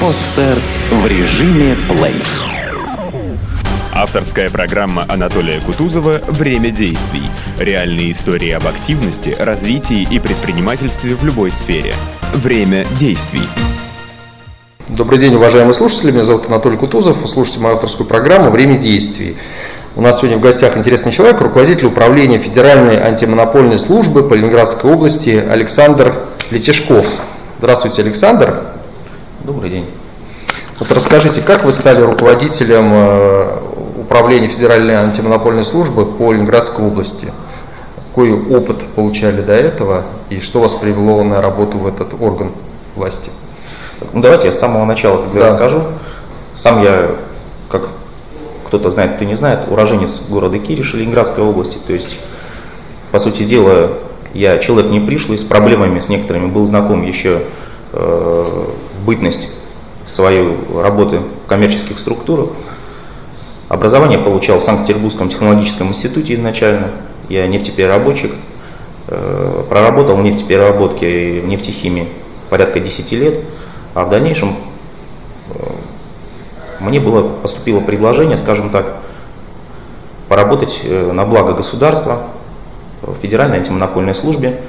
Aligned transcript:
Подстер 0.00 0.58
в 0.90 1.06
режиме 1.06 1.76
плей. 1.88 2.22
Авторская 3.94 4.50
программа 4.50 5.06
Анатолия 5.08 5.60
Кутузова 5.60 6.20
«Время 6.28 6.70
действий». 6.70 7.22
Реальные 7.58 8.12
истории 8.12 8.50
об 8.50 8.66
активности, 8.66 9.34
развитии 9.38 10.06
и 10.10 10.18
предпринимательстве 10.18 11.14
в 11.14 11.24
любой 11.24 11.50
сфере. 11.50 11.94
Время 12.34 12.84
действий. 12.98 13.48
Добрый 14.88 15.18
день, 15.18 15.34
уважаемые 15.34 15.74
слушатели. 15.74 16.10
Меня 16.10 16.24
зовут 16.24 16.48
Анатолий 16.48 16.76
Кутузов. 16.76 17.16
Вы 17.16 17.28
слушаете 17.28 17.60
мою 17.60 17.76
авторскую 17.76 18.06
программу 18.06 18.50
«Время 18.50 18.78
действий». 18.78 19.36
У 19.96 20.00
нас 20.00 20.18
сегодня 20.18 20.38
в 20.38 20.40
гостях 20.40 20.76
интересный 20.76 21.12
человек, 21.12 21.40
руководитель 21.40 21.86
управления 21.86 22.38
Федеральной 22.38 22.96
антимонопольной 23.00 23.78
службы 23.78 24.24
по 24.24 24.34
Ленинградской 24.34 24.92
области 24.92 25.30
Александр 25.48 26.14
Летешков. 26.50 27.06
Здравствуйте, 27.58 28.02
Александр. 28.02 28.62
Добрый 29.44 29.70
день. 29.70 29.88
Вот 30.80 30.90
расскажите, 30.90 31.42
как 31.42 31.64
вы 31.64 31.70
стали 31.70 32.00
руководителем 32.00 32.90
э, 32.92 33.58
управления 34.00 34.48
Федеральной 34.48 34.96
антимонопольной 34.96 35.64
службы 35.64 36.04
по 36.06 36.32
Ленинградской 36.32 36.84
области? 36.84 37.32
Какой 38.08 38.32
опыт 38.32 38.84
получали 38.96 39.42
до 39.42 39.52
этого 39.54 40.02
и 40.28 40.40
что 40.40 40.58
вас 40.58 40.74
привело 40.74 41.22
на 41.22 41.40
работу 41.40 41.78
в 41.78 41.86
этот 41.86 42.20
орган 42.20 42.50
власти? 42.96 43.30
Ну, 44.12 44.20
давайте 44.20 44.46
я 44.46 44.52
с 44.52 44.58
самого 44.58 44.84
начала 44.86 45.22
тогда 45.22 45.40
Да. 45.40 45.46
расскажу. 45.46 45.82
Сам 46.56 46.82
я, 46.82 47.12
как 47.70 47.88
кто-то 48.74 48.90
знает, 48.90 49.14
кто 49.14 49.24
не 49.24 49.36
знает, 49.36 49.68
уроженец 49.70 50.22
города 50.28 50.58
Кириш, 50.58 50.94
Ленинградской 50.94 51.44
области. 51.44 51.78
То 51.86 51.92
есть, 51.92 52.16
по 53.12 53.20
сути 53.20 53.44
дела, 53.44 53.92
я 54.32 54.58
человек 54.58 54.90
не 54.90 54.98
пришлый, 54.98 55.38
с 55.38 55.44
проблемами 55.44 56.00
с 56.00 56.08
некоторыми 56.08 56.46
был 56.46 56.66
знаком 56.66 57.06
еще 57.06 57.42
э, 57.92 58.64
бытность 59.06 59.48
свою 60.08 60.56
работы 60.74 61.18
в 61.18 61.48
коммерческих 61.48 62.00
структурах. 62.00 62.48
Образование 63.68 64.18
получал 64.18 64.58
в 64.58 64.64
Санкт-Петербургском 64.64 65.28
технологическом 65.28 65.90
институте 65.90 66.34
изначально. 66.34 66.88
Я 67.28 67.46
нефтепереработчик. 67.46 68.32
Э, 69.06 69.62
Проработал 69.68 70.16
в 70.16 70.22
нефтепереработке 70.24 71.38
и 71.38 71.40
в 71.40 71.46
нефтехимии 71.46 72.08
порядка 72.50 72.80
10 72.80 73.12
лет. 73.12 73.34
А 73.94 74.04
в 74.04 74.10
дальнейшем 74.10 74.56
мне 76.84 77.00
было 77.00 77.22
поступило 77.28 77.80
предложение, 77.80 78.36
скажем 78.36 78.70
так, 78.70 78.96
поработать 80.28 80.80
э, 80.84 81.12
на 81.12 81.24
благо 81.24 81.52
государства 81.52 82.20
в 83.02 83.14
Федеральной 83.22 83.58
антимонопольной 83.58 84.14
службе. 84.14 84.60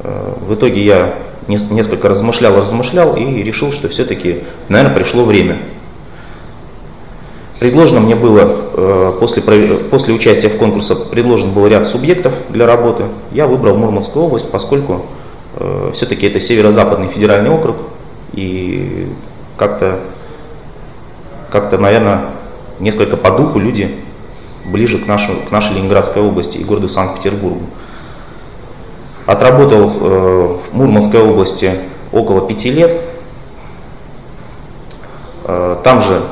Э, 0.00 0.32
В 0.40 0.54
итоге 0.54 0.82
я 0.82 1.14
нес- 1.48 1.70
несколько 1.70 2.08
размышлял, 2.08 2.56
размышлял 2.60 3.16
и 3.16 3.42
решил, 3.42 3.72
что 3.72 3.88
все-таки, 3.88 4.44
наверное, 4.68 4.94
пришло 4.96 5.24
время. 5.24 5.58
Предложено 7.58 8.00
мне 8.00 8.14
было, 8.14 8.56
э, 8.74 9.12
после, 9.20 9.42
после 9.42 10.14
участия 10.14 10.48
в 10.48 10.56
конкурсе, 10.56 10.94
предложен 11.10 11.50
был 11.52 11.66
ряд 11.66 11.86
субъектов 11.86 12.32
для 12.48 12.66
работы. 12.66 13.04
Я 13.32 13.46
выбрал 13.46 13.76
Мурманскую 13.76 14.24
область, 14.26 14.50
поскольку 14.50 15.02
все-таки 15.92 16.28
это 16.28 16.38
северо-западный 16.38 17.08
федеральный 17.08 17.50
округ, 17.50 17.76
и 18.34 19.08
как-то, 19.56 19.98
как-то, 21.50 21.78
наверное, 21.78 22.26
несколько 22.78 23.16
по 23.16 23.30
духу 23.30 23.58
люди 23.58 23.94
ближе 24.64 24.98
к, 24.98 25.06
нашу, 25.06 25.32
к 25.48 25.50
нашей 25.50 25.76
Ленинградской 25.76 26.22
области 26.22 26.56
и 26.58 26.64
городу 26.64 26.88
Санкт-Петербургу. 26.88 27.62
Отработал 29.26 29.90
э, 29.90 30.56
в 30.70 30.74
Мурманской 30.74 31.22
области 31.22 31.80
около 32.12 32.46
пяти 32.46 32.70
лет. 32.70 33.00
Э, 35.44 35.76
там 35.84 36.02
же 36.02 36.22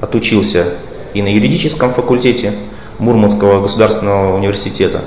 отучился 0.00 0.74
и 1.14 1.22
на 1.22 1.28
юридическом 1.28 1.92
факультете 1.92 2.54
Мурманского 2.98 3.60
государственного 3.60 4.36
университета, 4.36 5.04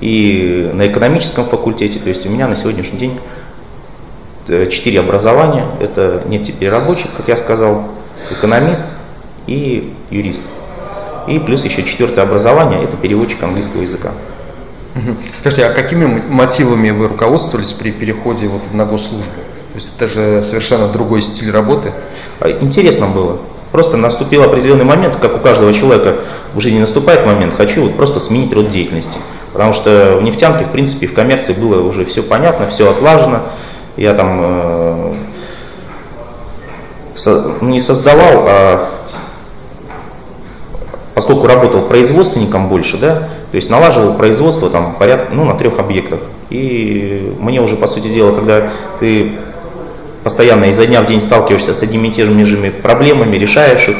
и 0.00 0.70
на 0.72 0.86
экономическом 0.86 1.44
факультете. 1.46 1.98
То 1.98 2.08
есть 2.08 2.26
у 2.26 2.28
меня 2.28 2.46
на 2.48 2.56
сегодняшний 2.56 2.98
день 2.98 3.20
э, 4.48 4.68
четыре 4.70 5.00
образования. 5.00 5.66
Это 5.80 6.22
нефтепереработчик, 6.26 7.08
как 7.16 7.28
я 7.28 7.36
сказал, 7.36 7.84
экономист 8.30 8.84
и 9.46 9.92
юрист. 10.10 10.40
И 11.26 11.38
плюс 11.38 11.64
еще 11.64 11.82
четвертое 11.82 12.22
образование– 12.22 12.82
это 12.84 12.96
переводчик 12.96 13.42
английского 13.42 13.82
языка. 13.82 14.12
Скажите, 15.40 15.66
а 15.66 15.72
какими 15.72 16.22
мотивами 16.28 16.90
вы 16.90 17.08
руководствовались 17.08 17.72
при 17.72 17.90
переходе 17.90 18.46
вот 18.46 18.62
на 18.72 18.84
госслужбу? 18.84 19.40
То 19.72 19.78
есть 19.80 19.90
это 19.96 20.08
же 20.08 20.42
совершенно 20.42 20.88
другой 20.88 21.20
стиль 21.20 21.50
работы. 21.50 21.92
А 22.40 22.48
Интересно 22.48 23.08
было. 23.08 23.38
Просто 23.72 23.96
наступил 23.96 24.44
определенный 24.44 24.84
момент, 24.84 25.16
как 25.16 25.34
у 25.34 25.40
каждого 25.40 25.72
человека 25.72 26.18
в 26.54 26.60
жизни 26.60 26.78
наступает 26.78 27.26
момент, 27.26 27.54
хочу 27.54 27.82
вот 27.82 27.96
просто 27.96 28.20
сменить 28.20 28.52
род 28.52 28.68
деятельности. 28.68 29.18
Потому 29.52 29.72
что 29.72 30.16
в 30.20 30.22
нефтянке, 30.22 30.64
в 30.64 30.70
принципе, 30.70 31.08
в 31.08 31.14
коммерции 31.14 31.54
было 31.54 31.82
уже 31.82 32.04
все 32.04 32.22
понятно, 32.22 32.68
все 32.68 32.88
отлажено. 32.88 33.42
Я 33.96 34.14
там 34.14 34.40
э, 34.42 35.14
не 37.60 37.80
создавал, 37.80 38.44
а 38.46 38.90
поскольку 41.14 41.46
работал 41.46 41.82
производственником 41.82 42.68
больше, 42.68 42.98
да, 42.98 43.28
то 43.50 43.56
есть 43.56 43.70
налаживал 43.70 44.14
производство 44.14 44.68
там 44.68 44.96
порядка, 44.96 45.32
ну, 45.32 45.44
на 45.44 45.54
трех 45.54 45.78
объектах. 45.78 46.20
И 46.50 47.32
мне 47.38 47.60
уже, 47.60 47.76
по 47.76 47.86
сути 47.86 48.08
дела, 48.08 48.34
когда 48.34 48.70
ты 48.98 49.32
постоянно 50.24 50.64
изо 50.66 50.86
дня 50.86 51.02
в 51.02 51.06
день 51.06 51.20
сталкиваешься 51.20 51.72
с 51.72 51.82
одними 51.82 52.08
и 52.08 52.10
теми 52.10 52.44
же 52.44 52.56
проблемами, 52.82 53.36
решаешь 53.36 53.88
их, 53.88 53.96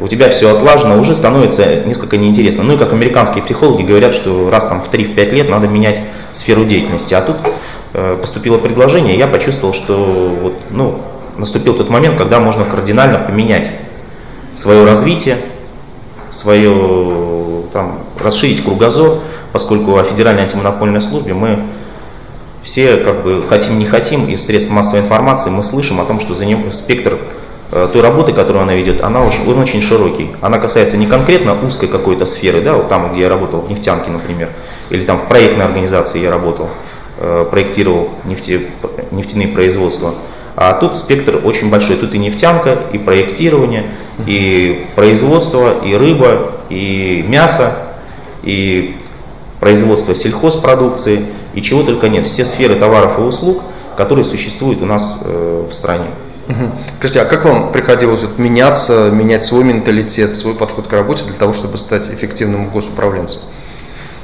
у 0.00 0.08
тебя 0.08 0.28
все 0.30 0.54
отлажено, 0.54 1.00
уже 1.00 1.14
становится 1.14 1.84
несколько 1.84 2.16
неинтересно. 2.16 2.64
Ну 2.64 2.74
и 2.74 2.76
как 2.76 2.92
американские 2.92 3.44
психологи 3.44 3.82
говорят, 3.82 4.14
что 4.14 4.50
раз 4.50 4.66
там 4.66 4.82
в 4.82 4.92
3-5 4.92 5.30
лет 5.30 5.48
надо 5.48 5.68
менять 5.68 6.00
сферу 6.32 6.64
деятельности. 6.64 7.14
А 7.14 7.22
тут 7.22 7.36
э, 7.94 8.16
поступило 8.20 8.58
предложение, 8.58 9.16
я 9.16 9.26
почувствовал, 9.26 9.72
что 9.72 10.36
вот, 10.42 10.54
ну, 10.70 11.00
наступил 11.38 11.74
тот 11.74 11.90
момент, 11.90 12.18
когда 12.18 12.40
можно 12.40 12.64
кардинально 12.64 13.18
поменять 13.18 13.70
свое 14.56 14.84
развитие, 14.84 15.38
свое, 16.30 17.62
там, 17.72 18.00
расширить 18.18 18.64
кругозор, 18.64 19.20
поскольку 19.52 19.96
о 19.96 20.04
Федеральной 20.04 20.42
антимонопольной 20.42 21.00
службе 21.00 21.34
мы 21.34 21.60
все, 22.66 22.96
как 22.96 23.22
бы, 23.22 23.46
хотим 23.48 23.78
не 23.78 23.86
хотим, 23.86 24.28
из 24.28 24.44
средств 24.44 24.72
массовой 24.72 25.00
информации 25.00 25.50
мы 25.50 25.62
слышим 25.62 26.00
о 26.00 26.04
том, 26.04 26.18
что 26.18 26.34
за 26.34 26.44
ним 26.44 26.72
спектр 26.72 27.16
э, 27.70 27.88
той 27.92 28.02
работы, 28.02 28.32
которую 28.32 28.62
она 28.62 28.74
ведет, 28.74 29.02
она 29.02 29.22
очень, 29.22 29.48
он 29.48 29.60
очень 29.60 29.80
широкий. 29.80 30.32
Она 30.40 30.58
касается 30.58 30.96
не 30.96 31.06
конкретно 31.06 31.56
узкой 31.64 31.88
какой-то 31.88 32.26
сферы, 32.26 32.60
да, 32.60 32.74
вот 32.74 32.88
там, 32.88 33.12
где 33.12 33.22
я 33.22 33.28
работал, 33.28 33.60
в 33.60 33.70
нефтянке, 33.70 34.10
например, 34.10 34.50
или 34.90 35.02
там 35.02 35.18
в 35.18 35.28
проектной 35.28 35.64
организации 35.64 36.20
я 36.20 36.30
работал, 36.30 36.68
э, 37.18 37.46
проектировал 37.48 38.10
нефте, 38.24 38.66
нефтяные 39.12 39.48
производства. 39.48 40.14
А 40.56 40.72
тут 40.74 40.96
спектр 40.96 41.40
очень 41.44 41.70
большой. 41.70 41.96
Тут 41.96 42.14
и 42.14 42.18
нефтянка, 42.18 42.78
и 42.92 42.98
проектирование, 42.98 43.90
и 44.26 44.86
производство, 44.94 45.84
и 45.84 45.94
рыба, 45.94 46.52
и 46.70 47.24
мясо, 47.28 47.76
и 48.42 48.96
производство 49.60 50.14
сельхозпродукции, 50.14 51.26
и 51.54 51.62
чего 51.62 51.82
только 51.82 52.08
нет. 52.08 52.26
Все 52.26 52.44
сферы 52.44 52.76
товаров 52.76 53.18
и 53.18 53.22
услуг, 53.22 53.62
которые 53.96 54.24
существуют 54.24 54.82
у 54.82 54.86
нас 54.86 55.20
э, 55.22 55.66
в 55.70 55.74
стране. 55.74 56.06
Мгм. 56.48 56.70
Скажите, 56.98 57.20
а 57.20 57.24
как 57.24 57.44
вам 57.44 57.72
приходилось 57.72 58.22
вот 58.22 58.38
меняться, 58.38 59.10
менять 59.10 59.44
свой 59.44 59.64
менталитет, 59.64 60.36
свой 60.36 60.54
подход 60.54 60.86
к 60.86 60.92
работе 60.92 61.24
для 61.24 61.34
того, 61.34 61.52
чтобы 61.52 61.76
стать 61.76 62.08
эффективным 62.08 62.68
госуправленцем? 62.70 63.40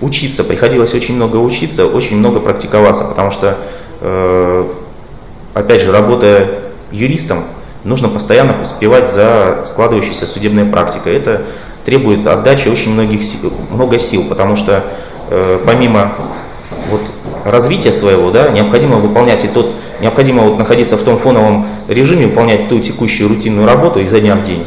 Учиться, 0.01 0.45
приходилось 0.45 0.95
очень 0.95 1.17
много 1.17 1.37
учиться, 1.37 1.87
очень 1.87 2.17
много 2.17 2.41
практиковаться, 2.41 3.05
потому 3.05 3.33
что, 3.33 3.59
э, 4.01 4.67
опять 5.55 5.83
же, 5.83 5.93
работая 5.93 6.49
юристом, 6.91 7.45
нужно 7.85 8.09
постоянно 8.09 8.53
поспевать 8.53 9.13
за 9.13 9.63
складывающейся 9.67 10.27
судебной 10.27 10.65
практикой. 10.65 11.17
Это 11.17 11.43
требует 11.85 12.27
отдачи 12.27 12.69
очень 12.69 12.93
многих 12.93 13.23
сил, 13.23 13.53
много 13.71 13.99
сил, 13.99 14.25
потому 14.29 14.57
что 14.57 14.85
э, 15.31 15.61
помимо 15.67 16.13
вот, 16.91 17.03
развития 17.45 17.93
своего, 17.93 18.31
да, 18.31 18.49
необходимо 18.49 18.97
выполнять 18.97 19.45
и 19.45 19.49
тот, 19.49 19.73
необходимо 20.01 20.43
вот 20.43 20.59
находиться 20.59 20.97
в 20.97 21.03
том 21.03 21.19
фоновом 21.19 21.67
режиме, 21.89 22.27
выполнять 22.27 22.69
ту 22.69 22.81
текущую 22.81 23.29
рутинную 23.29 23.67
работу 23.67 24.01
изо 24.01 24.21
дня 24.21 24.37
в 24.37 24.45
день, 24.45 24.67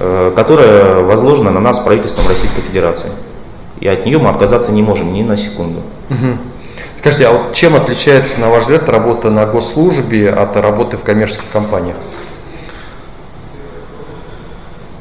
э, 0.00 0.32
которая 0.36 1.02
возложена 1.02 1.50
на 1.50 1.60
нас 1.60 1.78
правительством 1.78 2.28
Российской 2.28 2.60
Федерации. 2.60 3.10
И 3.80 3.88
от 3.88 4.06
нее 4.06 4.18
мы 4.18 4.30
отказаться 4.30 4.72
не 4.72 4.82
можем 4.82 5.12
ни 5.12 5.22
на 5.22 5.36
секунду. 5.36 5.80
Мгм. 6.08 6.38
Скажите, 7.04 7.26
а 7.26 7.32
вот 7.32 7.52
чем 7.52 7.76
отличается, 7.76 8.40
на 8.40 8.48
ваш 8.48 8.62
взгляд, 8.62 8.88
работа 8.88 9.28
на 9.28 9.44
госслужбе 9.44 10.30
от 10.30 10.56
работы 10.56 10.96
в 10.96 11.02
коммерческих 11.02 11.44
компаниях? 11.52 11.96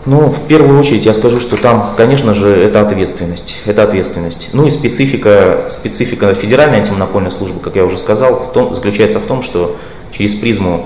Ну, 0.06 0.28
в 0.28 0.48
первую 0.48 0.78
очередь 0.78 1.06
я 1.06 1.14
скажу, 1.14 1.40
что 1.40 1.56
там, 1.56 1.94
конечно 1.96 2.34
же, 2.34 2.50
это 2.50 2.82
ответственность. 2.82 3.62
Это 3.64 3.84
ответственность. 3.84 4.50
Ну 4.52 4.68
и 4.68 4.70
специфика, 4.70 5.68
специфика 5.70 6.36
федеральной 6.36 6.80
антимонопольной 6.80 7.32
службы, 7.32 7.62
как 7.62 7.78
я 7.78 7.86
уже 7.86 7.98
сказал, 7.98 8.48
в 8.50 8.52
том, 8.52 8.76
заключается 8.76 9.20
в 9.20 9.26
том, 9.26 9.42
что 9.42 9.78
через 10.12 10.34
призму 10.34 10.86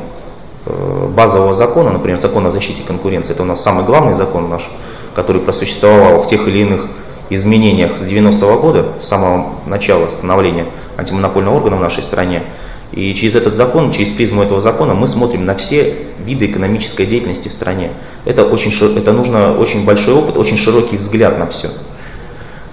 э, 0.67 1.07
базового 1.15 1.55
закона, 1.55 1.89
например, 1.89 2.19
закона 2.19 2.49
о 2.49 2.51
защите 2.51 2.83
конкуренции, 2.83 3.33
это 3.33 3.41
у 3.41 3.47
нас 3.47 3.63
самый 3.63 3.85
главный 3.85 4.13
закон 4.13 4.49
наш, 4.49 4.69
который 5.15 5.41
просуществовал 5.41 6.21
в 6.21 6.27
тех 6.27 6.47
или 6.47 6.59
иных 6.59 6.85
изменениях 7.29 7.97
с 7.97 8.01
90-го 8.01 8.59
года, 8.59 8.85
с 9.01 9.07
самого 9.07 9.55
начала 9.65 10.09
становления 10.09 10.65
антимонопольного 10.97 11.57
органа 11.57 11.77
в 11.77 11.81
нашей 11.81 12.03
стране. 12.03 12.43
И 12.91 13.13
через 13.13 13.35
этот 13.35 13.53
закон, 13.53 13.91
через 13.91 14.09
призму 14.09 14.43
этого 14.43 14.61
закона 14.61 14.93
мы 14.93 15.07
смотрим 15.07 15.45
на 15.45 15.55
все 15.55 15.93
виды 16.23 16.45
экономической 16.45 17.05
деятельности 17.05 17.49
в 17.49 17.53
стране. 17.53 17.91
Это, 18.25 18.45
очень, 18.45 18.71
это 18.97 19.11
нужно 19.11 19.57
очень 19.57 19.85
большой 19.85 20.13
опыт, 20.15 20.37
очень 20.37 20.57
широкий 20.57 20.97
взгляд 20.97 21.37
на 21.37 21.47
все. 21.47 21.69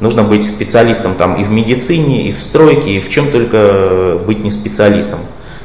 Нужно 0.00 0.22
быть 0.22 0.46
специалистом 0.46 1.14
там 1.14 1.40
и 1.40 1.44
в 1.44 1.50
медицине, 1.50 2.28
и 2.28 2.32
в 2.32 2.42
стройке, 2.42 2.92
и 2.92 3.00
в 3.00 3.10
чем 3.10 3.30
только 3.30 4.18
быть 4.24 4.42
не 4.44 4.50
специалистом. 4.50 5.20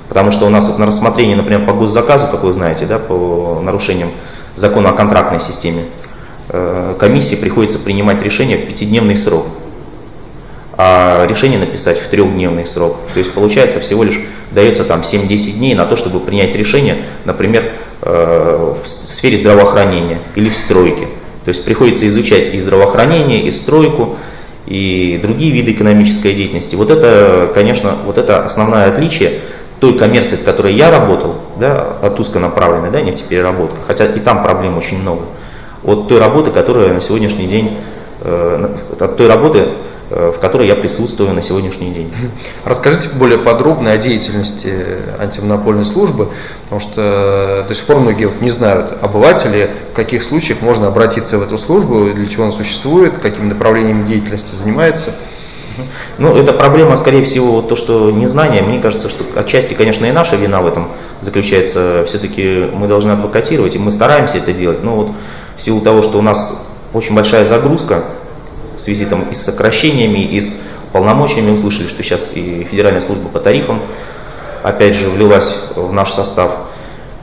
Потому 0.07 0.31
что 0.31 0.47
у 0.47 0.49
нас 0.49 0.67
вот 0.67 0.79
на 0.79 0.87
рассмотрение, 0.87 1.35
например, 1.35 1.65
по 1.65 1.73
госзаказу, 1.73 2.27
как 2.31 2.43
вы 2.43 2.51
знаете, 2.51 2.87
да, 2.87 2.97
по 2.97 3.59
нарушениям 3.63 4.09
закона 4.55 4.89
о 4.89 4.93
контрактной 4.93 5.39
системе, 5.39 5.85
комиссии 6.49 7.35
приходится 7.35 7.79
принимать 7.79 8.23
решение 8.23 8.57
в 8.57 8.67
пятидневный 8.67 9.15
срок 9.15 9.45
а 10.81 11.27
решение 11.27 11.59
написать 11.59 11.99
в 11.99 12.07
трехдневный 12.07 12.65
срок. 12.65 12.99
То 13.13 13.19
есть 13.19 13.33
получается 13.33 13.81
всего 13.81 14.05
лишь 14.05 14.21
дается 14.51 14.85
там 14.85 15.01
7-10 15.01 15.57
дней 15.57 15.75
на 15.75 15.85
то, 15.85 15.97
чтобы 15.97 16.21
принять 16.21 16.55
решение, 16.55 16.99
например, 17.25 17.73
э, 18.01 18.75
в 18.81 18.87
сфере 18.87 19.37
здравоохранения 19.37 20.19
или 20.35 20.47
в 20.47 20.55
стройке. 20.55 21.07
То 21.43 21.49
есть 21.49 21.65
приходится 21.65 22.07
изучать 22.07 22.53
и 22.53 22.59
здравоохранение, 22.59 23.41
и 23.41 23.51
стройку, 23.51 24.15
и 24.67 25.19
другие 25.21 25.51
виды 25.51 25.73
экономической 25.73 26.33
деятельности. 26.33 26.75
Вот 26.75 26.91
это, 26.91 27.51
конечно, 27.53 27.97
вот 28.05 28.17
это 28.17 28.45
основное 28.45 28.87
отличие 28.87 29.41
той 29.81 29.97
коммерции, 29.97 30.37
в 30.37 30.43
которой 30.45 30.75
я 30.75 30.91
работал, 30.91 31.35
да, 31.59 31.97
от 32.01 32.17
узконаправленной 32.21 32.89
да, 32.89 33.01
нефтепереработка, 33.01 33.79
хотя 33.85 34.05
и 34.05 34.19
там 34.21 34.43
проблем 34.43 34.77
очень 34.77 35.01
много, 35.01 35.23
от 35.83 36.07
той 36.07 36.19
работы, 36.19 36.51
которая 36.51 36.93
на 36.93 37.01
сегодняшний 37.01 37.47
день, 37.47 37.77
э, 38.21 38.77
от 38.99 39.17
той 39.17 39.27
работы, 39.27 39.69
Э, 40.11 40.31
в 40.35 40.39
которой 40.39 40.67
я 40.67 40.75
присутствую 40.75 41.33
на 41.35 41.43
сегодняшний 41.43 41.91
день. 41.91 42.11
Расскажите 42.65 43.09
более 43.09 43.37
подробно 43.37 43.91
о 43.91 43.97
деятельности 43.97 44.73
антимонопольной 45.19 45.85
службы, 45.85 46.29
потому 46.63 46.81
что 46.81 47.63
до 47.67 47.75
сих 47.75 47.83
пор 47.83 47.99
многие 47.99 48.25
вот 48.25 48.41
не 48.41 48.49
знают, 48.49 48.97
обыватели, 49.03 49.69
в 49.91 49.95
каких 49.95 50.23
случаях 50.23 50.61
можно 50.63 50.87
обратиться 50.87 51.37
в 51.37 51.43
эту 51.43 51.59
службу, 51.59 52.09
для 52.11 52.27
чего 52.27 52.45
она 52.45 52.51
существует, 52.51 53.19
какими 53.19 53.45
направлениями 53.45 54.03
деятельности 54.03 54.55
занимается. 54.55 55.13
Ну, 56.17 56.35
это 56.35 56.53
проблема, 56.53 56.97
скорее 56.97 57.23
всего, 57.23 57.51
вот 57.57 57.69
то, 57.69 57.75
что 57.75 58.09
незнание. 58.09 58.63
Мне 58.63 58.81
кажется, 58.81 59.09
что 59.09 59.23
отчасти, 59.35 59.75
конечно, 59.75 60.07
и 60.07 60.11
наша 60.11 60.37
вина 60.37 60.61
в 60.61 60.67
этом 60.67 60.89
заключается. 61.21 62.03
Все-таки 62.07 62.67
мы 62.73 62.87
должны 62.87 63.11
адвокатировать, 63.11 63.75
и 63.75 63.79
мы 63.79 63.91
стараемся 63.91 64.37
это 64.39 64.53
делать. 64.53 64.83
Но 64.83 64.95
вот 64.95 65.11
в 65.59 65.61
силу 65.61 65.81
того, 65.81 66.01
что 66.01 66.17
у 66.17 66.21
нас 66.21 66.57
очень 66.93 67.13
большая 67.13 67.43
загрузка 67.43 68.05
в 68.77 68.79
связи 68.79 69.05
там, 69.05 69.23
и 69.29 69.33
с 69.33 69.41
сокращениями, 69.41 70.19
и 70.19 70.39
с 70.39 70.57
полномочиями. 70.93 71.51
Вы 71.51 71.57
слышали, 71.57 71.87
что 71.87 72.01
сейчас 72.01 72.31
и 72.33 72.65
Федеральная 72.71 73.01
служба 73.01 73.27
по 73.27 73.39
тарифам 73.39 73.81
опять 74.63 74.95
же 74.95 75.09
влилась 75.09 75.63
в 75.75 75.91
наш 75.91 76.13
состав. 76.13 76.51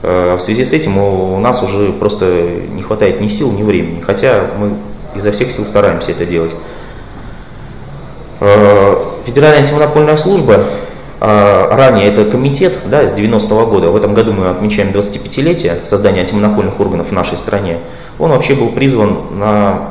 Э, 0.03 0.35
в 0.35 0.41
связи 0.41 0.65
с 0.65 0.71
этим 0.71 0.99
у 0.99 1.39
нас 1.39 1.63
уже 1.63 1.91
просто 1.93 2.25
не 2.73 2.83
хватает 2.83 3.21
ни 3.21 3.27
сил, 3.27 3.51
ни 3.51 3.63
времени, 3.63 4.01
хотя 4.01 4.51
мы 4.55 4.73
изо 5.15 5.31
всех 5.31 5.51
сил 5.51 5.65
стараемся 5.65 6.11
это 6.11 6.27
делать. 6.27 6.51
Э, 8.39 9.03
Федеральная 9.25 9.61
антимонопольная 9.61 10.17
служба, 10.17 10.63
ранее 11.19 12.07
это 12.07 12.25
комитет 12.25 12.73
да, 12.85 13.07
с 13.07 13.13
90-го 13.13 13.65
года, 13.65 13.89
в 13.89 13.95
этом 13.95 14.13
году 14.13 14.33
мы 14.33 14.49
отмечаем 14.49 14.89
25-летие 14.89 15.85
создания 15.85 16.21
антимонопольных 16.21 16.79
органов 16.79 17.09
в 17.09 17.11
нашей 17.11 17.37
стране, 17.37 17.79
он 18.19 18.31
вообще 18.31 18.53
был 18.53 18.69
призван 18.69 19.17
на 19.39 19.89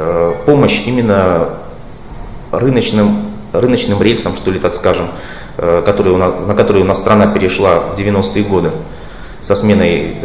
Э, 0.00 0.32
помощь 0.46 0.82
именно 0.86 1.48
рыночным, 2.52 3.18
рыночным 3.52 4.00
рельсам, 4.00 4.36
что 4.36 4.52
ли, 4.52 4.60
так 4.60 4.74
скажем, 4.74 5.08
э, 5.56 5.82
которые 5.84 6.14
у 6.14 6.18
нас, 6.18 6.32
на 6.46 6.54
которые 6.54 6.84
у 6.84 6.86
нас 6.86 6.98
страна 6.98 7.26
перешла 7.26 7.80
в 7.80 7.98
90-е 7.98 8.44
годы 8.44 8.70
со 9.42 9.56
сменой 9.56 10.16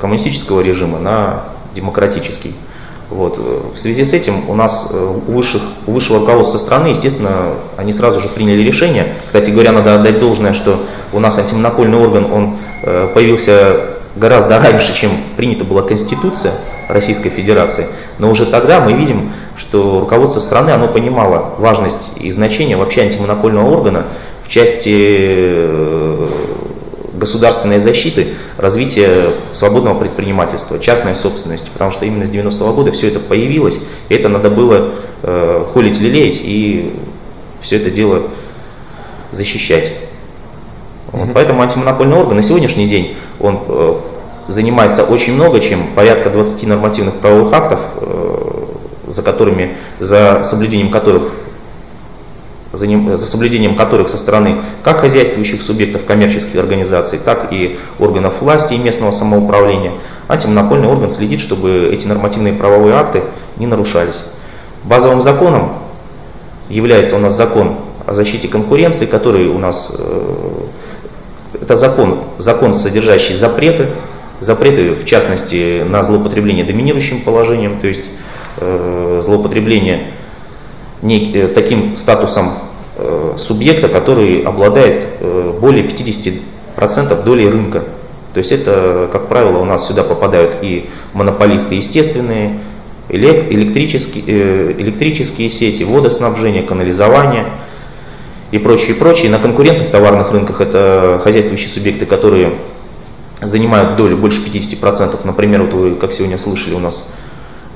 коммунистического 0.00 0.60
режима 0.60 0.98
на 0.98 1.44
демократический. 1.72 2.56
Вот. 3.10 3.38
В 3.74 3.78
связи 3.78 4.04
с 4.04 4.12
этим 4.12 4.48
у 4.48 4.54
нас 4.54 4.88
э, 4.90 5.20
у, 5.28 5.32
высших, 5.32 5.62
у 5.86 5.92
высшего 5.92 6.20
руководства 6.20 6.58
страны, 6.58 6.88
естественно, 6.88 7.54
они 7.76 7.92
сразу 7.92 8.20
же 8.20 8.28
приняли 8.28 8.62
решение. 8.62 9.14
Кстати 9.26 9.50
говоря, 9.50 9.72
надо 9.72 9.94
отдать 9.94 10.18
должное, 10.18 10.52
что 10.52 10.80
у 11.12 11.20
нас 11.20 11.38
антимонопольный 11.38 11.98
орган, 11.98 12.32
он 12.32 12.56
появился 13.14 13.96
гораздо 14.16 14.58
раньше, 14.58 14.94
чем 14.94 15.12
принята 15.36 15.64
была 15.64 15.82
Конституция 15.82 16.52
Российской 16.88 17.30
Федерации. 17.30 17.86
Но 18.18 18.30
уже 18.30 18.46
тогда 18.46 18.80
мы 18.80 18.92
видим, 18.92 19.32
что 19.56 20.00
руководство 20.00 20.40
страны 20.40 20.70
оно 20.70 20.88
понимало 20.88 21.54
важность 21.58 22.12
и 22.16 22.30
значение 22.30 22.76
вообще 22.76 23.02
антимонопольного 23.02 23.70
органа 23.70 24.06
в 24.44 24.48
части 24.48 24.94
э, 24.94 26.28
государственной 27.18 27.78
защиты, 27.78 28.34
развития 28.56 29.32
свободного 29.52 29.98
предпринимательства, 29.98 30.78
частной 30.78 31.14
собственности, 31.14 31.70
потому 31.72 31.90
что 31.90 32.04
именно 32.04 32.24
с 32.24 32.30
90-го 32.30 32.72
года 32.72 32.92
все 32.92 33.08
это 33.08 33.20
появилось, 33.20 33.80
и 34.08 34.14
это 34.14 34.28
надо 34.28 34.50
было 34.50 34.90
э, 35.22 35.64
холить, 35.72 36.00
лелеять 36.00 36.40
и 36.42 36.94
все 37.60 37.76
это 37.76 37.90
дело 37.90 38.24
защищать. 39.32 39.92
Вот, 41.12 41.28
поэтому 41.34 41.62
антимонопольный 41.62 42.16
орган 42.16 42.36
на 42.36 42.42
сегодняшний 42.42 42.88
день 42.88 43.16
он 43.40 43.60
э, 43.68 43.94
занимается 44.48 45.04
очень 45.04 45.34
много 45.34 45.60
чем, 45.60 45.94
порядка 45.94 46.30
20 46.30 46.66
нормативных 46.66 47.16
правовых 47.16 47.52
актов, 47.52 47.80
э, 47.96 48.64
за 49.08 49.22
которыми, 49.22 49.76
за 50.00 50.42
соблюдением 50.42 50.90
которых 50.90 51.32
за, 52.76 52.86
ним, 52.86 53.16
за 53.16 53.26
соблюдением 53.26 53.76
которых 53.76 54.08
со 54.08 54.18
стороны 54.18 54.58
как 54.82 55.00
хозяйствующих 55.00 55.62
субъектов 55.62 56.04
коммерческих 56.04 56.56
организаций, 56.56 57.18
так 57.18 57.52
и 57.52 57.78
органов 57.98 58.34
власти 58.40 58.74
и 58.74 58.78
местного 58.78 59.12
самоуправления, 59.12 59.92
антимонопольный 60.28 60.88
орган 60.88 61.10
следит, 61.10 61.40
чтобы 61.40 61.90
эти 61.92 62.06
нормативные 62.06 62.52
правовые 62.52 62.94
акты 62.94 63.22
не 63.56 63.66
нарушались. 63.66 64.22
Базовым 64.84 65.22
законом 65.22 65.72
является 66.68 67.16
у 67.16 67.18
нас 67.18 67.36
закон 67.36 67.76
о 68.06 68.14
защите 68.14 68.48
конкуренции, 68.48 69.06
который 69.06 69.46
у 69.46 69.58
нас 69.58 69.92
э, 69.98 70.66
это 71.60 71.76
закон, 71.76 72.20
закон, 72.38 72.74
содержащий 72.74 73.34
запреты, 73.34 73.88
запреты, 74.40 74.92
в 74.92 75.04
частности, 75.04 75.82
на 75.82 76.02
злоупотребление 76.02 76.64
доминирующим 76.64 77.22
положением, 77.22 77.80
то 77.80 77.86
есть 77.86 78.04
э, 78.58 79.20
злоупотребление 79.24 80.10
э, 81.02 81.48
таким 81.48 81.96
статусом 81.96 82.48
э, 82.48 82.65
субъекта, 83.38 83.88
который 83.88 84.42
обладает 84.42 85.06
э, 85.20 85.58
более 85.60 85.84
50% 85.84 87.24
долей 87.24 87.48
рынка. 87.48 87.84
То 88.34 88.38
есть 88.38 88.52
это, 88.52 89.08
как 89.12 89.28
правило, 89.28 89.58
у 89.58 89.64
нас 89.64 89.86
сюда 89.86 90.02
попадают 90.02 90.56
и 90.62 90.88
монополисты 91.14 91.74
естественные, 91.76 92.58
электрические, 93.08 94.24
э, 94.26 94.74
электрические 94.78 95.50
сети, 95.50 95.82
водоснабжение, 95.82 96.62
канализование– 96.62 97.46
и 98.52 98.58
прочее, 98.58 98.94
прочее. 98.94 99.30
На 99.30 99.38
конкурентных 99.38 99.90
товарных 99.90 100.30
рынках 100.30 100.60
это 100.60 101.20
хозяйствующие 101.22 101.68
субъекты, 101.68 102.06
которые 102.06 102.54
занимают 103.42 103.96
долю 103.96 104.16
больше 104.16 104.44
50%. 104.44 105.18
Например, 105.24 105.64
вот 105.64 105.72
вы, 105.72 105.94
как 105.96 106.12
сегодня 106.12 106.38
слышали, 106.38 106.74
у 106.74 106.78
нас 106.78 107.08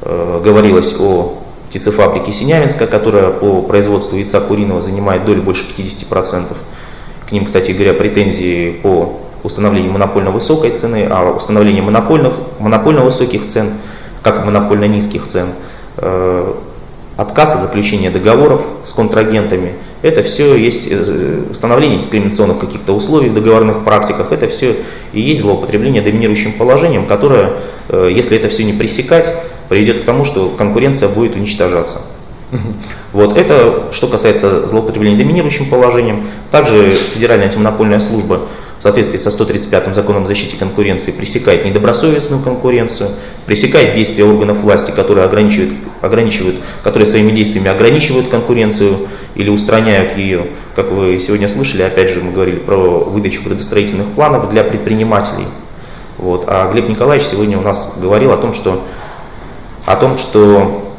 э, 0.03 0.41
говорилось 0.45 0.97
о 0.99 1.39
птицефабрике 1.71 2.33
Синявинска, 2.33 2.87
которая 2.87 3.31
по 3.31 3.63
производству 3.63 4.17
яйца 4.17 4.41
куриного 4.41 4.81
занимает 4.81 5.25
долю 5.25 5.43
больше 5.43 5.65
50%. 5.77 6.57
К 7.29 7.33
ним, 7.33 7.47
кстати 7.47 7.71
говоря, 7.71 7.95
претензии 7.95 8.73
по 8.83 9.21
установлению 9.43 9.93
монопольно 9.93 10.31
высокой 10.31 10.71
цены, 10.73 11.09
а 11.11 11.31
установление 11.31 11.83
монопольных, 11.83 12.35
монопольно 12.59 13.03
высоких 13.03 13.47
цен, 13.47 13.71
как 14.23 14.43
и 14.43 14.45
монопольно 14.45 14.85
низких 14.85 15.27
цен, 15.29 15.49
э, 15.97 16.53
отказ 17.17 17.55
от 17.55 17.63
заключения 17.63 18.11
договоров 18.11 18.63
с 18.85 18.93
контрагентами– 18.93 19.73
это 20.03 20.23
все 20.23 20.57
есть 20.57 20.87
э, 20.91 21.43
установление 21.51 21.99
дискриминационных 21.99 22.59
каких-то 22.59 22.95
условий 22.95 23.29
в 23.29 23.35
договорных 23.35 23.85
практиках, 23.85 24.33
это 24.33 24.49
все 24.49 24.77
и 25.13 25.21
есть 25.21 25.43
злоупотребление 25.43 26.01
доминирующим 26.01 26.55
положением, 26.55 27.07
которое, 27.07 27.53
э, 27.89 28.11
если 28.11 28.37
это 28.39 28.49
все 28.49 28.65
не 28.65 28.73
пресекать, 28.73 29.31
приведет 29.71 30.03
к 30.03 30.05
тому, 30.05 30.25
что 30.27 30.49
конкуренция 30.49 31.09
будет 31.09 31.35
уничтожаться. 31.37 32.03
Вот 33.13 33.37
это 33.37 33.85
что 33.93 34.09
касается 34.09 34.67
злоупотребления 34.67 35.17
доминирующим 35.17 35.71
положением. 35.71 36.27
Также 36.51 36.97
Федеральная 37.15 37.47
антимонопольная 37.47 38.01
служба 38.01 38.43
в 38.79 38.83
соответствии 38.83 39.19
со 39.19 39.31
135 39.31 39.95
законом 39.95 40.25
о 40.25 40.27
защите 40.27 40.57
конкуренции 40.57 41.13
пресекает 41.13 41.65
недобросовестную 41.65 42.43
конкуренцию, 42.43 43.11
пресекает 43.47 43.95
действия 43.95 44.25
органов 44.25 44.59
власти, 44.59 44.91
которые 44.91 45.25
ограничивают, 45.25 45.75
ограничивают, 46.01 46.57
которые 46.83 47.07
своими 47.07 47.31
действиями 47.31 47.69
ограничивают 47.69 48.29
конкуренцию 48.29 49.09
или 49.37 49.51
устраняют 49.51 50.17
ее. 50.17 50.47
Как 50.75 50.91
вы 50.91 51.21
сегодня 51.21 51.49
слышали, 51.49 51.83
опять 51.83 52.09
же 52.09 52.21
мы 52.23 52.33
говорили 52.33 52.57
про 52.57 52.77
выдачу 52.77 53.43
градостроительных 53.45 54.09
планов 54.09 54.51
для 54.51 54.65
предпринимателей. 54.65 55.47
Вот. 56.21 56.45
А 56.49 56.71
Глеб 56.71 56.89
Николаевич 56.89 57.29
сегодня 57.29 57.59
у 57.59 57.63
нас 57.63 57.97
говорил 58.01 58.33
о 58.33 58.37
том, 58.37 58.53
что, 58.53 58.83
о 59.91 59.97
том, 59.97 60.17
что 60.19 60.91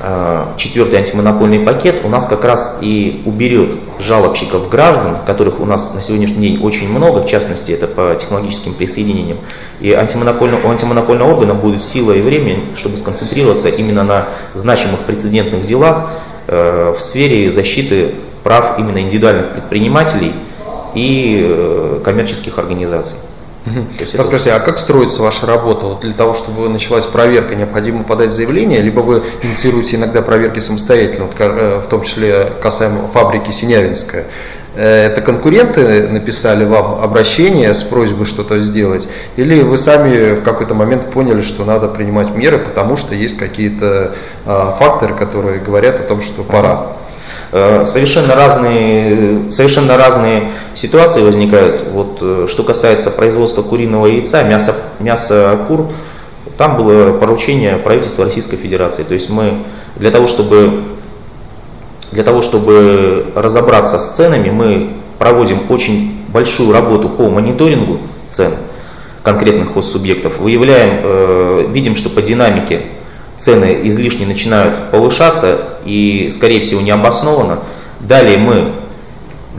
Э, 0.00 0.46
четвертый 0.56 1.00
антимонопольный 1.00 1.58
пакет 1.58 2.04
у 2.04 2.08
нас 2.08 2.26
как 2.26 2.44
раз 2.44 2.78
и 2.80 3.22
уберет 3.24 3.70
жалобщиков 3.98 4.68
граждан, 4.68 5.16
которых 5.26 5.58
у 5.60 5.64
нас 5.64 5.92
на 5.92 6.02
сегодняшний 6.02 6.50
день 6.50 6.62
очень 6.62 6.88
много, 6.88 7.20
в 7.20 7.26
частности 7.26 7.72
это 7.72 7.88
по 7.88 8.14
технологическим 8.14 8.74
присоединениям. 8.74 9.38
И 9.80 9.92
антимонопольного, 9.92 10.68
у 10.68 10.70
антимонопольного 10.70 11.32
органа 11.32 11.54
будет 11.54 11.82
сила 11.82 12.12
и 12.12 12.20
время, 12.20 12.60
чтобы 12.76 12.96
сконцентрироваться 12.96 13.68
именно 13.68 14.04
на 14.04 14.28
значимых 14.54 15.00
прецедентных 15.00 15.66
делах 15.66 16.10
э, 16.46 16.94
в 16.96 17.00
сфере 17.00 17.50
защиты 17.50 18.14
прав 18.44 18.78
именно 18.78 19.00
индивидуальных 19.00 19.50
предпринимателей 19.50 20.32
и 20.94 21.44
э, 21.44 22.00
коммерческих 22.04 22.56
организаций. 22.58 23.16
Расскажите, 24.14 24.52
а 24.52 24.60
как 24.60 24.78
строится 24.78 25.22
ваша 25.22 25.46
работа? 25.46 25.86
Вот 25.86 26.00
для 26.00 26.12
того, 26.12 26.34
чтобы 26.34 26.68
началась 26.68 27.06
проверка, 27.06 27.54
необходимо 27.54 28.04
подать 28.04 28.32
заявление, 28.32 28.80
либо 28.80 29.00
вы 29.00 29.22
инициируете 29.42 29.96
иногда 29.96 30.22
проверки 30.22 30.60
самостоятельно, 30.60 31.26
вот, 31.26 31.34
э, 31.38 31.82
в 31.84 31.88
том 31.88 32.02
числе 32.02 32.52
касаемо 32.62 33.08
фабрики 33.12 33.50
Синявинская. 33.50 34.26
Э, 34.74 35.06
это 35.06 35.22
конкуренты 35.22 36.08
написали 36.08 36.64
вам 36.64 37.02
обращение 37.02 37.74
с 37.74 37.82
просьбой 37.82 38.26
что-то 38.26 38.60
сделать, 38.60 39.08
или 39.36 39.62
вы 39.62 39.76
сами 39.76 40.34
в 40.34 40.42
какой-то 40.42 40.74
момент 40.74 41.10
поняли, 41.10 41.42
что 41.42 41.64
надо 41.64 41.88
принимать 41.88 42.30
меры, 42.30 42.58
потому 42.58 42.96
что 42.96 43.14
есть 43.14 43.36
какие-то 43.36 44.14
а, 44.46 44.76
факторы, 44.78 45.14
которые 45.14 45.58
говорят 45.60 46.00
о 46.00 46.04
том, 46.04 46.22
что 46.22 46.42
пора? 46.42 46.92
Э, 47.50 47.86
совершенно 47.86 48.34
разные, 48.34 49.50
совершенно 49.50 49.96
разные 49.96 50.52
ситуации 50.74 51.22
возникают. 51.22 51.88
Вот, 51.90 52.18
э, 52.20 52.46
что 52.48 52.62
касается 52.62 53.10
производства 53.10 53.62
куриного 53.62 54.06
яйца, 54.06 54.42
мяса, 54.42 54.74
мяса 54.98 55.58
кур, 55.66 55.90
там 56.58 56.76
было 56.76 57.16
поручение 57.16 57.76
правительства 57.76 58.26
Российской 58.26 58.56
Федерации. 58.56 59.02
То 59.02 59.14
есть 59.14 59.30
мы 59.30 59.54
для 59.96 60.10
того, 60.10 60.26
чтобы, 60.26 60.82
для 62.12 62.22
того, 62.22 62.42
чтобы 62.42 63.26
разобраться 63.34 63.98
с 63.98 64.14
ценами, 64.14 64.50
мы 64.50 64.90
проводим 65.18 65.62
очень 65.70 66.22
большую 66.28 66.72
работу 66.72 67.08
по 67.08 67.30
мониторингу 67.30 67.98
цен 68.28 68.52
конкретных 69.22 69.72
хоссубъектов, 69.72 70.38
выявляем, 70.38 71.00
э, 71.02 71.66
видим, 71.70 71.96
что 71.96 72.10
по 72.10 72.20
динамике 72.20 72.82
цены 73.38 73.80
излишне 73.84 74.26
начинают 74.26 74.90
повышаться 74.90 75.78
и, 75.84 76.30
скорее 76.32 76.60
всего, 76.60 76.80
необоснованно. 76.80 77.60
Далее 78.00 78.38
мы 78.38 78.72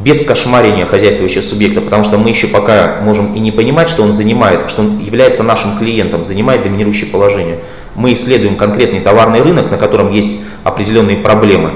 без 0.03 0.25
кошмарения 0.25 0.85
хозяйствующего 0.85 1.41
субъекта, 1.41 1.81
потому 1.81 2.03
что 2.03 2.17
мы 2.17 2.29
еще 2.29 2.47
пока 2.47 2.99
можем 3.01 3.33
и 3.33 3.39
не 3.39 3.51
понимать, 3.51 3.89
что 3.89 4.03
он 4.03 4.13
занимает, 4.13 4.69
что 4.69 4.81
он 4.81 4.99
является 4.99 5.43
нашим 5.43 5.77
клиентом, 5.77 6.25
занимает 6.25 6.63
доминирующее 6.63 7.09
положение. 7.09 7.59
Мы 7.95 8.13
исследуем 8.13 8.55
конкретный 8.55 9.01
товарный 9.01 9.41
рынок, 9.41 9.71
на 9.71 9.77
котором 9.77 10.11
есть 10.11 10.31
определенные 10.63 11.17
проблемы. 11.17 11.71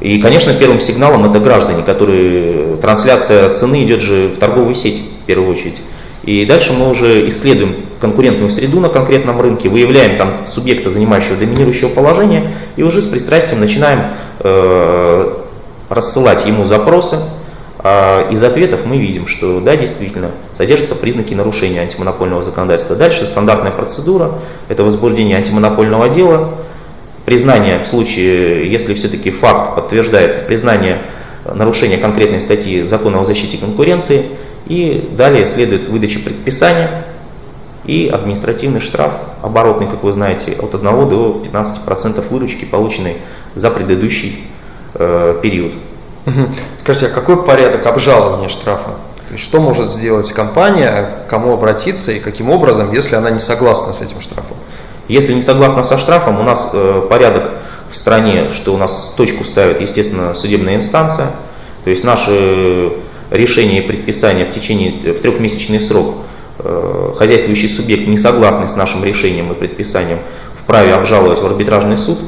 И, 0.00 0.18
конечно, 0.20 0.52
первым 0.52 0.80
сигналом 0.80 1.24
это 1.24 1.40
граждане, 1.40 1.82
которые 1.82 2.76
трансляция 2.76 3.48
цены 3.54 3.84
идет 3.84 4.02
же 4.02 4.28
в 4.28 4.38
торговую 4.38 4.74
сеть 4.74 5.00
в 5.00 5.26
первую 5.26 5.50
очередь. 5.50 5.76
И 6.26 6.46
дальше 6.46 6.72
мы 6.72 6.88
уже 6.88 7.28
исследуем 7.28 7.76
конкурентную 8.00 8.50
среду 8.50 8.80
на 8.80 8.88
конкретном 8.88 9.40
рынке, 9.40 9.68
выявляем 9.68 10.16
там 10.16 10.46
субъекта, 10.46 10.90
занимающего 10.90 11.36
доминирующего 11.36 11.90
положения, 11.90 12.52
и 12.76 12.82
уже 12.82 13.02
с 13.02 13.06
пристрастием 13.06 13.60
начинаем 13.60 14.04
э, 14.40 15.34
рассылать 15.90 16.46
ему 16.46 16.64
запросы. 16.64 17.18
А 17.86 18.30
из 18.30 18.42
ответов 18.42 18.86
мы 18.86 18.96
видим, 18.96 19.26
что 19.26 19.60
да, 19.60 19.76
действительно, 19.76 20.30
содержатся 20.56 20.94
признаки 20.94 21.34
нарушения 21.34 21.80
антимонопольного 21.80 22.42
законодательства. 22.42 22.96
Дальше 22.96 23.26
стандартная 23.26 23.72
процедура, 23.72 24.32
это 24.68 24.84
возбуждение 24.84 25.36
антимонопольного 25.36 26.08
дела, 26.08 26.54
признание 27.26 27.84
в 27.84 27.86
случае, 27.86 28.70
если 28.72 28.94
все-таки 28.94 29.30
факт 29.30 29.74
подтверждается, 29.74 30.40
признание 30.40 31.02
нарушения 31.44 31.98
конкретной 31.98 32.40
статьи 32.40 32.82
закона 32.82 33.20
о 33.20 33.24
защите 33.24 33.58
конкуренции– 33.58 34.24
и 34.66 35.10
далее 35.16 35.46
следует 35.46 35.88
выдача 35.88 36.18
предписания 36.20 37.04
и 37.84 38.08
административный 38.08 38.80
штраф, 38.80 39.12
оборотный, 39.42 39.86
как 39.86 40.02
вы 40.02 40.12
знаете, 40.12 40.52
от 40.52 40.74
1 40.74 41.08
до 41.08 41.42
15% 41.44 42.28
выручки, 42.28 42.64
полученной 42.64 43.18
за 43.54 43.70
предыдущий 43.70 44.44
э, 44.94 45.38
период. 45.42 45.72
Скажите, 46.78 47.06
а 47.06 47.10
какой 47.10 47.44
порядок 47.44 47.84
обжалования 47.86 48.48
штрафа? 48.48 48.92
Что 49.36 49.60
может 49.60 49.92
сделать 49.92 50.32
компания, 50.32 51.10
кому 51.28 51.52
обратиться 51.52 52.12
и 52.12 52.20
каким 52.20 52.50
образом, 52.50 52.92
если 52.92 53.16
она 53.16 53.30
не 53.30 53.40
согласна 53.40 53.92
с 53.92 54.00
этим 54.00 54.20
штрафом? 54.20 54.56
Если 55.08 55.34
не 55.34 55.42
согласна 55.42 55.84
со 55.84 55.98
штрафом, 55.98 56.40
у 56.40 56.42
нас 56.42 56.70
э, 56.72 57.06
порядок 57.10 57.50
в 57.90 57.96
стране, 57.96 58.50
что 58.52 58.72
у 58.74 58.78
нас 58.78 59.12
точку 59.16 59.44
ставит, 59.44 59.80
естественно, 59.80 60.34
судебная 60.34 60.76
инстанция. 60.76 61.32
То 61.84 61.90
есть 61.90 62.04
наши 62.04 62.92
решение 63.30 63.82
и 63.82 63.86
предписание 63.86 64.44
в 64.44 64.50
течение, 64.50 65.12
в 65.12 65.20
трехмесячный 65.20 65.80
срок 65.80 66.16
э, 66.58 67.12
хозяйствующий 67.16 67.68
субъект, 67.68 68.06
не 68.06 68.18
согласный 68.18 68.68
с 68.68 68.76
нашим 68.76 69.04
решением 69.04 69.52
и 69.52 69.54
предписанием, 69.54 70.18
вправе 70.62 70.94
обжаловать 70.94 71.40
в 71.40 71.46
арбитражный 71.46 71.98
суд 71.98 72.18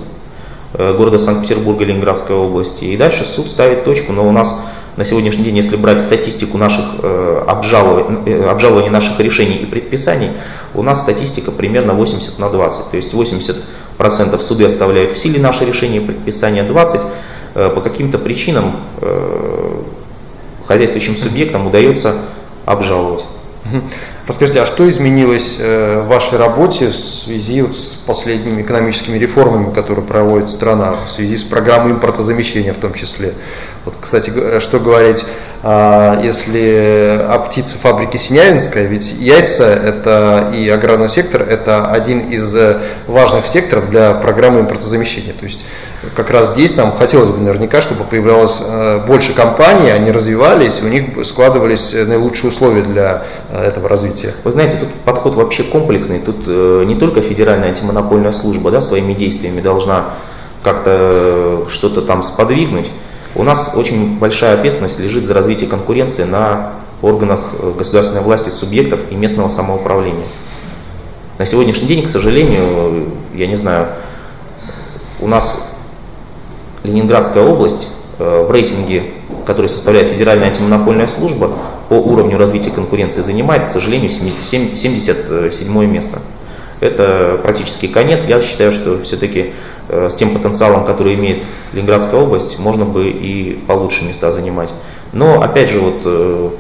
э, 0.74 0.94
города 0.96 1.18
Санкт-Петербурга, 1.18 1.84
Ленинградской 1.84 2.34
области. 2.34 2.84
И 2.84 2.96
дальше 2.96 3.24
суд 3.24 3.48
ставит 3.50 3.84
точку, 3.84 4.12
но 4.12 4.28
у 4.28 4.32
нас 4.32 4.58
на 4.96 5.04
сегодняшний 5.04 5.44
день, 5.44 5.56
если 5.58 5.76
брать 5.76 6.00
статистику 6.00 6.56
наших 6.56 6.84
э, 7.02 7.42
обжалований, 7.46 8.90
наших 8.90 9.20
решений 9.20 9.56
и 9.56 9.66
предписаний, 9.66 10.30
у 10.74 10.82
нас 10.82 11.00
статистика 11.00 11.50
примерно 11.50 11.92
80 11.92 12.38
на 12.38 12.48
20. 12.48 12.90
То 12.90 12.96
есть 12.96 13.12
80% 13.12 14.40
суды 14.40 14.64
оставляют 14.64 15.12
в 15.12 15.18
силе 15.18 15.40
наши 15.40 15.64
решения 15.64 15.98
и 15.98 16.00
предписания, 16.00 16.62
20 16.62 17.00
по 17.54 17.80
каким-то 17.80 18.18
причинам 18.18 18.76
хозяйствующим 20.66 21.16
субъектам 21.16 21.66
удается 21.66 22.16
обжаловать. 22.64 23.25
Расскажите, 24.26 24.61
а 24.61 24.66
что 24.66 24.88
изменилось 24.88 25.58
э, 25.61 26.00
в 26.00 26.08
вашей 26.08 26.37
работе 26.37 26.88
в 26.88 26.96
связи 26.96 27.62
с 27.62 27.94
последними 27.94 28.62
экономическими 28.62 29.18
реформами, 29.18 29.73
которые 29.73 30.04
проводит 30.04 30.50
страна, 30.50 30.96
в 31.06 31.11
связи 31.11 31.37
с 31.37 31.44
программой 31.44 31.92
импортозамещения 31.92 32.73
в 32.73 32.78
том 32.78 32.94
числе? 32.94 33.35
Вот, 33.87 33.95
кстати, 34.00 34.33
э, 34.35 34.59
что 34.59 34.81
говорить, 34.81 35.25
а, 35.62 36.21
если 36.21 37.25
о 37.31 37.38
птице 37.38 37.78
фабрики 37.78 38.16
Синявинская, 38.16 38.87
ведь 38.88 39.12
яйца 39.12 39.64
это 39.64 40.50
и 40.52 40.69
аграрный 40.69 41.09
сектор– 41.09 41.43
это 41.49 41.87
один 41.87 42.31
из 42.31 42.55
э, 42.57 42.78
важных 43.07 43.47
секторов 43.47 43.88
для 43.88 44.14
программы 44.14 44.61
импортозамещения. 44.61 45.33
То 45.38 45.45
есть 45.45 45.64
как 46.16 46.31
раз 46.31 46.50
здесь 46.50 46.76
нам 46.76 46.97
хотелось 46.97 47.31
бы 47.31 47.38
наверняка, 47.38 47.81
чтобы 47.81 48.02
появлялось 48.02 48.61
э, 48.61 49.07
больше 49.07 49.35
компаний, 49.35 49.90
они 49.90 50.11
развивались, 50.11 50.83
у 50.83 50.88
них 50.88 51.25
складывались 51.25 51.93
наилучшие 51.93 52.50
условия 52.50 52.83
для 52.83 53.23
этого 53.52 53.88
развития. 53.88 54.35
Вы 54.43 54.50
знаете, 54.50 54.78
тут 54.81 54.88
подход 55.05 55.37
вообще 55.37 55.62
комплексный. 55.62 56.19
Тут 56.19 56.49
не 56.49 56.97
только 56.97 57.23
Федеральная 57.23 57.69
антимонопольная 57.69 58.33
служба 58.33 58.73
да, 58.73 58.81
своими 58.81 59.14
действиями 59.14 59.61
должна 59.61 60.07
как-то 60.64 61.66
что-то 61.69 62.02
там 62.02 62.25
сподвигнуть. 62.25 62.90
У 63.37 63.43
нас 63.43 63.73
очень 63.76 64.19
большая 64.19 64.55
ответственность 64.55 64.99
лежит 64.99 65.26
за 65.26 65.35
развитие 65.35 65.69
конкуренции 65.69 66.25
на 66.25 66.73
органах 67.02 67.50
э, 67.52 67.75
государственной 67.76 68.23
власти, 68.23 68.49
субъектов 68.49 69.00
и 69.11 69.14
местного 69.14 69.49
самоуправления. 69.49 70.25
На 71.38 71.45
сегодняшний 71.45 71.87
день, 71.87 72.02
к 72.02 72.09
сожалению, 72.09 73.09
я 73.35 73.47
не 73.47 73.57
знаю, 73.57 73.88
у 75.21 75.26
нас 75.26 75.71
Ленинградская 76.83 77.43
область 77.43 77.88
э, 78.19 78.47
в 78.49 78.50
рейтинге, 78.50 79.12
который 79.45 79.69
составляет 79.69 80.09
Федеральная 80.09 80.49
антимонопольная 80.49 81.07
служба, 81.07 81.59
по 81.90 81.95
уровню 81.95 82.38
развития 82.38 82.71
конкуренции 82.71 83.21
занимает, 83.21 83.66
к 83.66 83.71
сожалению, 83.71 84.09
77 84.09 85.85
место. 85.85 86.21
Это 86.81 87.38
практически 87.43 87.87
конец. 87.87 88.25
Я 88.26 88.40
считаю, 88.40 88.73
что 88.73 89.02
все-таки 89.02 89.52
Э, 89.52 89.75
с 89.88 90.14
тем 90.14 90.35
потенциалом, 90.35 90.85
который 90.85 91.14
имеет 91.14 91.38
Ленинградская 91.73 92.21
область, 92.21 92.59
можно 92.59 92.85
бы 92.85 93.09
и 93.09 93.59
получше 93.66 94.05
места 94.05 94.31
занимать. 94.33 94.73
Но, 95.12 95.43
опять 95.43 95.71
же, 95.71 95.81
вот 95.81 96.02
э, 96.05 96.50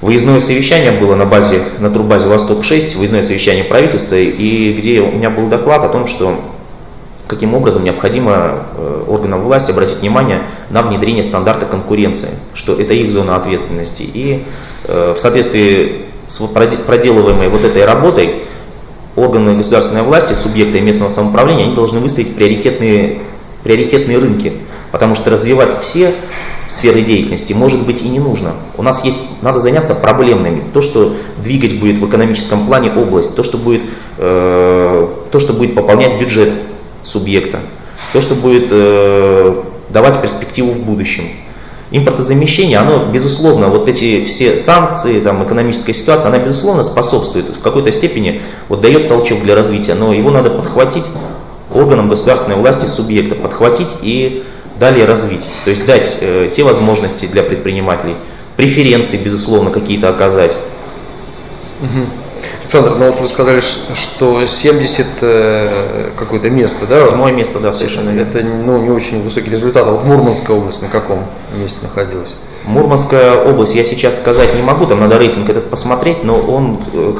выездное 0.00 0.40
совещание 0.40 0.92
было 0.92 1.14
на 1.14 1.26
базе, 1.26 1.62
на 1.78 1.90
турбазе 1.90 2.26
Восток-6, 2.28 2.96
выездное 2.96 3.22
совещание 3.22 3.64
правительства, 3.64 4.16
и 4.16 4.72
где 4.72 5.00
у 5.00 5.10
меня 5.10 5.30
был 5.30 5.48
доклад 5.48 5.84
о 5.84 5.88
том, 5.88 6.06
что 6.06 6.40
каким 7.26 7.54
образом 7.54 7.84
необходимо 7.84 8.66
э, 8.76 9.04
органам 9.08 9.40
власти 9.40 9.70
обратить 9.70 9.98
внимание 9.98 10.42
на 10.70 10.82
внедрение 10.82 11.24
стандарта 11.24 11.66
конкуренции, 11.66 12.30
что 12.54 12.78
это 12.78 12.92
их 12.94 13.10
зона 13.10 13.36
ответственности. 13.36 14.02
И 14.02 14.44
в 14.86 15.16
соответствии 15.16 16.02
с 16.26 16.38
проделываемой 16.38 17.48
вот 17.48 17.64
этой 17.64 17.84
работой 17.84 18.43
органы 19.16 19.56
государственной 19.56 20.02
власти, 20.02 20.34
субъекты 20.34 20.80
местного 20.80 21.08
самоуправления, 21.08 21.66
они 21.66 21.74
должны 21.74 22.00
выставить 22.00 22.34
приоритетные, 22.34 23.20
приоритетные 23.62 24.18
рынки, 24.18 24.54
потому 24.90 25.14
что 25.14 25.30
развивать 25.30 25.82
все 25.82 26.14
сферы 26.68 27.02
деятельности, 27.02 27.52
может 27.52 27.86
быть, 27.86 28.02
и 28.02 28.08
не 28.08 28.18
нужно. 28.18 28.54
У 28.76 28.82
нас 28.82 29.04
есть, 29.04 29.18
надо 29.42 29.60
заняться 29.60 29.94
проблемными. 29.94 30.64
То, 30.72 30.82
что 30.82 31.16
двигать 31.42 31.78
будет 31.78 31.98
в 31.98 32.08
экономическом 32.08 32.66
плане 32.66 32.90
область, 32.90 33.34
то, 33.34 33.42
что 33.42 33.58
будет, 33.58 33.82
э, 34.18 35.08
то, 35.30 35.40
что 35.40 35.52
будет 35.52 35.74
пополнять 35.74 36.20
бюджет 36.20 36.52
субъекта, 37.02 37.60
то, 38.12 38.20
что 38.20 38.34
будет 38.34 38.68
э, 38.70 39.62
давать 39.90 40.20
перспективу 40.20 40.72
в 40.72 40.78
будущем. 40.80 41.24
Импортозамещение, 41.90 42.78
оно, 42.78 43.06
безусловно, 43.06 43.68
вот 43.68 43.88
эти 43.88 44.24
все 44.24 44.56
санкции, 44.56 45.20
там, 45.20 45.44
экономическая 45.44 45.94
ситуация, 45.94 46.28
она, 46.28 46.38
безусловно, 46.38 46.82
способствует, 46.82 47.56
в 47.56 47.60
какой-то 47.60 47.92
степени 47.92 48.42
вот, 48.68 48.80
дает 48.80 49.08
толчок 49.08 49.42
для 49.42 49.54
развития, 49.54 49.94
но 49.94 50.12
его 50.12 50.30
надо 50.30 50.50
подхватить 50.50 51.04
органам 51.72 52.08
государственной 52.08 52.56
власти 52.56 52.86
субъекта, 52.86 53.34
подхватить 53.34 53.96
и 54.02 54.44
далее 54.78 55.04
развить. 55.04 55.42
То 55.64 55.70
есть 55.70 55.86
дать 55.86 56.18
э, 56.20 56.50
те 56.54 56.64
возможности 56.64 57.26
для 57.26 57.42
предпринимателей, 57.42 58.16
преференции, 58.56 59.16
безусловно, 59.16 59.70
какие-то 59.70 60.08
оказать. 60.08 60.56
Угу. 61.82 62.23
Александр, 62.64 62.94
ну 62.98 63.10
вот 63.10 63.20
вы 63.20 63.28
сказали, 63.28 63.60
что 63.60 64.46
70 64.46 65.06
э, 65.20 66.10
какое-то 66.16 66.48
место, 66.48 66.86
да? 66.86 67.06
Седьмое 67.08 67.30
место, 67.30 67.58
да, 67.60 67.74
совершенно 67.74 68.08
Это 68.18 68.42
ну, 68.42 68.82
не 68.82 68.88
очень 68.88 69.22
высокий 69.22 69.50
результат. 69.50 69.86
А 69.86 69.90
вот 69.90 70.04
Мурманская 70.04 70.56
область 70.56 70.80
на 70.80 70.88
каком 70.88 71.24
месте 71.54 71.80
находилась? 71.82 72.36
Мурманская 72.64 73.34
область, 73.34 73.74
я 73.74 73.84
сейчас 73.84 74.16
сказать 74.16 74.54
не 74.54 74.62
могу, 74.62 74.86
там 74.86 75.00
надо 75.00 75.18
рейтинг 75.18 75.50
этот 75.50 75.68
посмотреть, 75.68 76.24
но 76.24 76.38
он 76.38 76.80
э, 76.94 77.14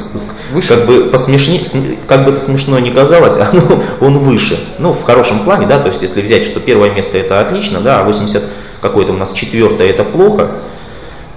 выше? 0.55 0.69
как 0.69 0.87
бы 0.87 1.05
посмешни, 1.11 1.63
как 2.09 2.25
бы 2.25 2.33
это 2.33 2.41
смешно 2.41 2.79
не 2.79 2.91
казалось, 2.91 3.37
а, 3.39 3.51
ну, 3.53 3.61
он 4.01 4.21
выше. 4.21 4.59
Ну, 4.79 4.95
в 4.95 5.03
хорошем 5.03 5.45
плане, 5.45 5.67
да, 5.67 5.79
то 5.79 5.89
есть 5.89 6.01
если 6.01 6.23
взять, 6.23 6.45
что 6.45 6.59
первое 6.59 6.91
место 6.91 7.19
это 7.19 7.41
отлично, 7.41 7.81
да, 7.81 8.01
а 8.01 8.05
80 8.05 8.43
какое-то 8.81 9.13
у 9.13 9.17
нас 9.17 9.33
четвертое 9.33 9.91
это 9.91 10.05
плохо, 10.05 10.53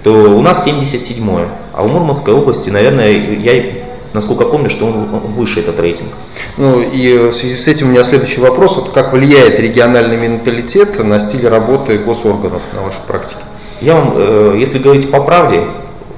то 0.02 0.12
у 0.12 0.40
нас 0.40 0.66
77-е. 0.66 1.48
А 1.74 1.82
у 1.82 1.88
Мурманской 1.88 2.32
области, 2.32 2.70
наверное, 2.70 3.10
я 3.10 3.87
насколько 4.12 4.44
помню, 4.44 4.70
что 4.70 4.86
он 4.86 5.06
выше 5.36 5.60
этот 5.60 5.78
рейтинг. 5.80 6.08
Ну 6.56 6.80
и 6.80 7.30
в 7.30 7.34
связи 7.34 7.56
с 7.56 7.68
этим 7.68 7.88
у 7.88 7.90
меня 7.90 8.04
следующий 8.04 8.40
вопрос. 8.40 8.76
Вот 8.76 8.90
как 8.90 9.12
влияет 9.12 9.60
региональный 9.60 10.16
менталитет 10.16 11.02
на 11.02 11.20
стиль 11.20 11.46
работы 11.46 11.98
госорганов 11.98 12.62
на 12.74 12.82
вашей 12.82 13.00
практике? 13.06 13.40
Я 13.80 13.94
вам, 13.94 14.14
э, 14.16 14.56
если 14.58 14.78
говорить 14.78 15.10
по 15.10 15.20
правде, 15.20 15.62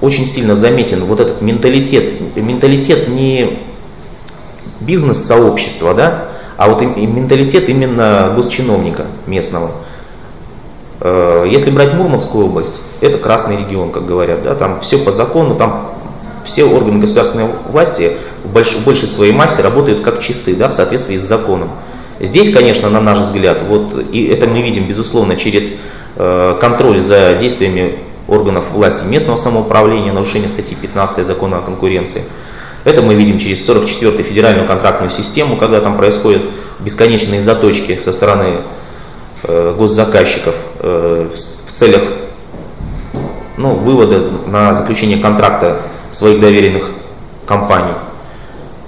очень 0.00 0.26
сильно 0.26 0.56
заметен 0.56 1.04
вот 1.04 1.20
этот 1.20 1.42
менталитет. 1.42 2.36
Менталитет 2.36 3.08
не 3.08 3.60
бизнес-сообщества, 4.80 5.92
да, 5.92 6.28
а 6.56 6.68
вот 6.68 6.80
менталитет 6.82 7.68
именно 7.68 8.32
госчиновника 8.34 9.06
местного. 9.26 9.72
Э, 11.00 11.46
если 11.50 11.70
брать 11.70 11.94
Мурманскую 11.94 12.46
область, 12.46 12.74
это 13.00 13.18
красный 13.18 13.56
регион, 13.56 13.92
как 13.92 14.06
говорят, 14.06 14.42
да, 14.42 14.54
там 14.54 14.80
все 14.80 14.98
по 14.98 15.12
закону, 15.12 15.54
там 15.56 15.92
все 16.44 16.64
органы 16.64 17.00
государственной 17.00 17.46
власти 17.68 18.12
в 18.44 18.52
большей, 18.52 18.80
большей 18.80 19.08
своей 19.08 19.32
массе 19.32 19.62
работают 19.62 20.02
как 20.02 20.20
часы, 20.20 20.54
да, 20.54 20.68
в 20.68 20.72
соответствии 20.72 21.16
с 21.16 21.22
законом. 21.22 21.70
Здесь, 22.20 22.52
конечно, 22.52 22.90
на 22.90 23.00
наш 23.00 23.20
взгляд, 23.20 23.62
вот, 23.66 24.04
и 24.12 24.26
это 24.26 24.46
мы 24.46 24.60
видим, 24.60 24.86
безусловно, 24.86 25.36
через 25.36 25.72
э, 26.16 26.56
контроль 26.60 27.00
за 27.00 27.34
действиями 27.40 27.98
органов 28.28 28.64
власти 28.72 29.04
местного 29.04 29.36
самоуправления, 29.36 30.12
нарушение 30.12 30.48
статьи 30.48 30.76
15 30.80 31.26
закона 31.26 31.58
о 31.58 31.60
конкуренции. 31.62 32.22
Это 32.84 33.02
мы 33.02 33.14
видим 33.14 33.38
через 33.38 33.66
44-ю 33.68 34.22
федеральную 34.22 34.66
контрактную 34.66 35.10
систему, 35.10 35.56
когда 35.56 35.80
там 35.80 35.96
происходят 35.96 36.42
бесконечные 36.78 37.40
заточки 37.40 37.98
со 38.00 38.12
стороны 38.12 38.62
э, 39.42 39.74
госзаказчиков 39.76 40.54
э, 40.78 41.28
в 41.34 41.72
целях 41.72 42.02
ну, 43.56 43.74
вывода 43.74 44.22
на 44.46 44.72
заключение 44.72 45.18
контракта 45.18 45.82
своих 46.12 46.40
доверенных 46.40 46.90
компаний. 47.46 47.94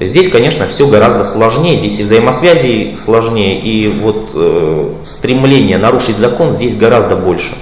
Здесь, 0.00 0.28
конечно, 0.28 0.66
все 0.68 0.86
гораздо 0.88 1.24
сложнее, 1.24 1.78
здесь 1.78 2.00
и 2.00 2.02
взаимосвязи 2.02 2.94
сложнее, 2.96 3.60
и 3.60 3.88
вот 3.88 4.30
э, 4.34 4.88
стремление 5.04 5.78
нарушить 5.78 6.18
закон 6.18 6.50
здесь 6.50 6.74
гораздо 6.74 7.16
больше. 7.16 7.54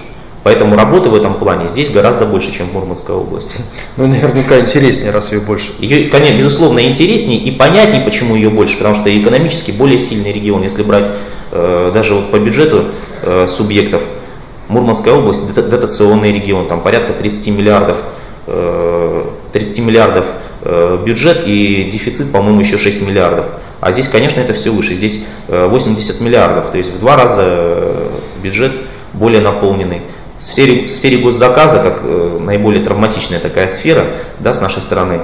Поэтому 0.43 0.75
работы 0.75 1.11
в 1.11 1.15
этом 1.15 1.35
плане 1.35 1.69
здесь 1.69 1.91
гораздо 1.91 2.25
больше, 2.25 2.51
чем 2.57 2.69
в 2.69 2.73
Мурманской 2.73 3.15
области. 3.15 3.57
Ну, 3.99 4.07
наверняка 4.07 4.59
интереснее, 4.59 5.11
раз 5.11 5.33
ее 5.33 5.41
больше. 5.41 5.73
Ее, 5.81 6.09
конечно, 6.09 6.35
безусловно, 6.35 6.81
интереснее 6.87 7.39
и 7.39 7.51
понятнее, 7.51 8.03
почему 8.03 8.35
ее 8.35 8.49
больше, 8.49 8.79
потому 8.79 8.95
что 8.95 9.15
экономически 9.15 9.71
более 9.71 9.99
сильный 9.99 10.33
регион. 10.33 10.63
Если 10.63 10.83
брать 10.83 11.11
э, 11.53 11.91
даже 11.93 12.15
вот 12.15 12.31
по 12.31 12.39
бюджету 12.39 12.87
э, 13.23 13.47
субъектов, 13.49 14.03
Мурманская 14.69 15.13
область 15.13 15.53
дотационный 15.53 16.33
регион, 16.33 16.69
там 16.69 16.81
порядка 16.81 17.13
30 17.13 17.49
миллиардов 17.49 17.99
30 19.53 19.79
э, 19.79 19.83
миллиардов 19.83 20.25
э, 20.63 20.99
бюджет 21.05 21.43
и 21.47 21.91
дефицит, 21.93 22.33
по-моему, 22.33 22.61
еще 22.61 22.79
6 22.79 23.03
миллиардов. 23.03 23.47
А 23.81 23.93
здесь, 23.93 24.09
конечно, 24.09 24.41
это 24.41 24.55
все 24.55 24.71
выше. 24.71 24.95
Здесь 24.95 25.25
80 25.49 26.21
э, 26.21 26.25
миллиардов, 26.25 26.71
то 26.71 26.79
есть 26.79 26.91
в 26.91 26.99
два 26.99 27.17
раза 27.17 28.11
бюджет 28.43 28.73
более 29.13 29.41
наполненный. 29.41 30.03
В 30.39 30.43
сфере, 30.43 30.87
в 30.87 30.91
сфере 30.91 31.19
госзаказа, 31.19 31.81
как 31.81 32.03
наиболее 32.41 32.83
травматичная 32.83 33.41
такая 33.41 33.69
сфера 33.69 34.07
да, 34.39 34.55
с 34.55 34.61
нашей 34.63 34.81
стороны, 34.81 35.21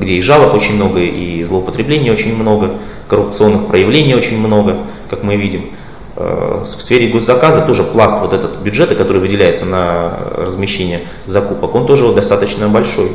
где 0.00 0.14
и 0.14 0.22
жалоб 0.22 0.54
очень 0.54 0.74
много, 0.74 0.98
и 0.98 1.44
злоупотреблений 1.44 2.10
очень 2.10 2.34
много, 2.34 2.72
коррупционных 3.06 3.68
проявлений 3.68 4.16
очень 4.16 4.38
много, 4.40 4.78
как 5.08 5.22
мы 5.22 5.36
видим– 5.36 5.66
Э, 5.70 5.77
в 6.18 6.66
сфере 6.66 7.08
госзаказа 7.08 7.62
тоже 7.62 7.84
пласт 7.84 8.16
вот 8.20 8.32
этот 8.32 8.56
бюджета, 8.58 8.94
который 8.94 9.20
выделяется 9.20 9.64
на 9.64 10.18
размещение 10.36 11.02
закупок, 11.26 11.74
он 11.74 11.86
тоже 11.86 12.12
достаточно 12.12 12.68
большой. 12.68 13.12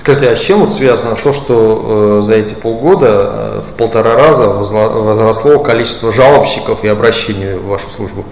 Скажите, 0.00 0.30
а 0.30 0.36
с 0.36 0.40
чем 0.40 0.60
вот 0.60 0.74
связано 0.74 1.16
то, 1.16 1.32
что 1.32 2.20
э, 2.20 2.26
за 2.26 2.34
эти 2.34 2.52
полгода 2.52 3.06
э, 3.08 3.60
в 3.66 3.76
полтора 3.76 4.14
раза 4.14 4.46
возросло 4.46 5.58
количество 5.60 6.12
жалобщиков 6.12 6.84
и 6.84 6.88
обращений 6.88 7.54
в 7.54 7.66
вашу 7.66 7.86
службу? 7.96 8.24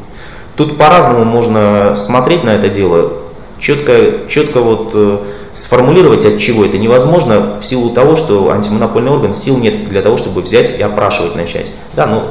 Тут 0.56 0.76
по-разному 0.76 1.24
можно 1.24 1.96
смотреть 1.96 2.44
на 2.44 2.50
это 2.50 2.68
дело. 2.68 3.12
Четко, 3.58 4.28
четко 4.28 4.60
вот 4.60 4.90
э, 4.92 5.18
сформулировать, 5.54 6.26
от 6.26 6.38
чего 6.38 6.66
это 6.66 6.76
невозможно, 6.76 7.58
в 7.60 7.64
силу 7.64 7.90
того, 7.90 8.16
что 8.16 8.50
антимонопольный 8.50 9.10
орган 9.10 9.32
сил 9.32 9.56
нет 9.56 9.88
для 9.88 10.02
того, 10.02 10.18
чтобы 10.18 10.42
взять 10.42 10.78
и 10.78 10.82
опрашивать 10.82 11.34
начать. 11.34 11.72
Да, 11.94 12.04
ну, 12.04 12.24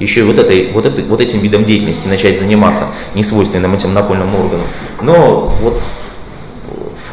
еще 0.00 0.20
и 0.20 0.22
вот, 0.24 0.38
этой, 0.38 0.72
вот, 0.72 0.86
этой, 0.86 1.04
вот 1.04 1.20
этим 1.20 1.40
видом 1.40 1.64
деятельности 1.64 2.08
начать 2.08 2.40
заниматься, 2.40 2.86
не 3.14 3.22
свойственным 3.22 3.74
этим 3.74 3.94
напольным 3.94 4.34
органам. 4.34 4.66
Но 5.02 5.54
вот 5.60 5.80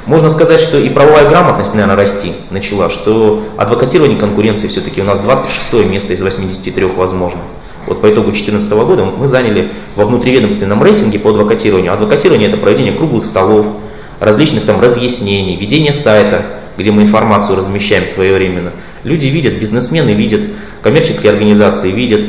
можно 0.08 0.30
сказать, 0.30 0.62
что 0.62 0.80
и 0.80 0.90
правовая 0.90 1.30
грамотность, 1.30 1.74
наверное, 1.74 1.98
расти 1.98 2.32
начала, 2.50 2.90
что 2.90 3.44
адвокатирование 3.58 4.18
конкуренции 4.18 4.70
все-таки 4.70 5.02
у 5.02 5.04
нас 5.04 5.20
26 5.20 5.86
место 5.86 6.14
из 6.14 6.22
83 6.22 6.86
возможных. 6.86 7.44
Вот 7.86 8.02
по 8.02 8.08
итогу 8.08 8.32
2014 8.32 8.72
года 8.72 9.04
мы 9.04 9.28
заняли 9.28 9.72
во 9.98 10.06
внутриведомственном 10.06 10.82
рейтинге 10.82 11.20
по 11.20 11.32
адвокатированию. 11.32 11.94
Адвокатирование 11.94 12.48
это 12.48 12.58
проведение 12.58 12.94
круглых 12.94 13.26
столов, 13.26 13.68
различных 14.22 14.66
там 14.66 14.80
разъяснений, 14.80 15.58
ведение 15.58 15.92
сайта, 15.92 16.46
где 16.78 16.92
мы 16.92 17.02
информацию 17.02 17.58
размещаем 17.58 18.06
своевременно. 18.06 18.72
Люди 19.04 19.28
видят, 19.28 19.56
бизнесмены 19.56 20.12
видят, 20.12 20.42
коммерческие 20.82 21.34
организации 21.34 21.92
видят, 21.92 22.22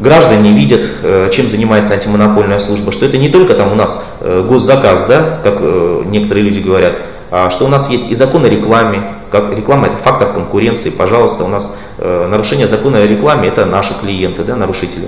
граждане 0.00 0.52
видят, 0.52 0.82
э, 1.02 1.30
чем 1.32 1.50
занимается 1.50 1.94
антимонопольная 1.94 2.58
служба, 2.58 2.92
что 2.92 3.06
это 3.06 3.18
не 3.18 3.28
только 3.28 3.54
там 3.54 3.72
у 3.72 3.74
нас 3.74 4.02
э, 4.20 4.44
госзаказ, 4.48 5.04
да, 5.06 5.40
как 5.42 5.58
э, 5.60 6.02
некоторые 6.06 6.44
люди 6.44 6.58
говорят, 6.58 6.94
а 7.30 7.50
что 7.50 7.66
у 7.66 7.68
нас 7.68 7.90
есть 7.90 8.10
и 8.10 8.14
закон 8.14 8.44
о 8.44 8.48
рекламе, 8.48 9.02
как 9.30 9.56
реклама 9.56 9.86
это 9.86 9.96
фактор 9.98 10.32
конкуренции, 10.32 10.90
пожалуйста, 10.90 11.44
у 11.44 11.46
нас 11.46 11.76
нарушение 11.98 12.66
закона 12.66 12.98
о 12.98 13.06
рекламе 13.06 13.46
это 13.46 13.64
наши 13.66 13.94
клиенты, 14.00 14.42
да, 14.42 14.56
нарушители. 14.56 15.06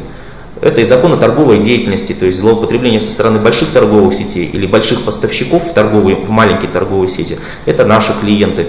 Это 0.60 0.80
и 0.80 0.84
закон 0.84 1.12
о 1.14 1.16
торговой 1.16 1.58
деятельности, 1.58 2.12
то 2.12 2.26
есть 2.26 2.38
злоупотребление 2.38 3.00
со 3.00 3.10
стороны 3.10 3.40
больших 3.40 3.72
торговых 3.72 4.14
сетей 4.14 4.46
или 4.46 4.66
больших 4.66 5.04
поставщиков 5.04 5.68
в, 5.68 5.72
торговые, 5.72 6.14
в 6.14 6.30
маленькие 6.30 6.70
торговые 6.70 7.08
сети, 7.08 7.38
это 7.66 7.84
наши 7.84 8.12
клиенты. 8.20 8.68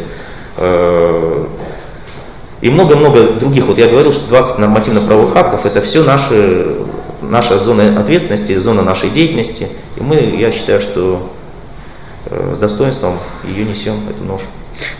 И 2.64 2.70
много-много 2.70 3.34
других. 3.34 3.66
Вот 3.66 3.78
я 3.78 3.90
говорил, 3.90 4.14
что 4.14 4.26
20 4.30 4.60
нормативно-правовых 4.60 5.36
актов 5.36 5.66
это 5.66 5.82
все 5.82 6.02
наши, 6.02 6.78
наша 7.22 7.60
зона 7.60 8.00
ответственности, 8.00 8.58
зона 8.58 8.82
нашей 8.84 9.10
деятельности. 9.10 9.68
И 9.98 10.02
мы, 10.02 10.16
я 10.16 10.50
считаю, 10.50 10.80
что 10.80 11.30
э, 12.28 12.54
с 12.56 12.58
достоинством 12.58 13.20
ее 13.44 13.66
несем, 13.66 13.96
эту 14.10 14.24
ношу. 14.24 14.46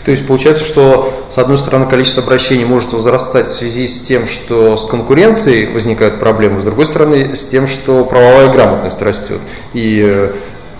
То 0.04 0.10
есть 0.10 0.26
получается, 0.26 0.62
что 0.62 1.24
с 1.30 1.38
одной 1.38 1.56
стороны 1.56 1.86
количество 1.86 2.22
обращений 2.22 2.66
может 2.66 2.92
возрастать 2.92 3.48
в 3.48 3.54
связи 3.54 3.88
с 3.88 4.02
тем, 4.02 4.26
что 4.26 4.76
с 4.76 4.84
конкуренцией 4.84 5.72
возникают 5.72 6.20
проблемы, 6.20 6.60
с 6.60 6.64
другой 6.64 6.84
стороны 6.84 7.34
с 7.34 7.46
тем, 7.46 7.66
что 7.66 8.04
правовая 8.04 8.52
грамотность 8.52 9.00
растет. 9.00 9.40
И 9.72 10.02
э, 10.04 10.32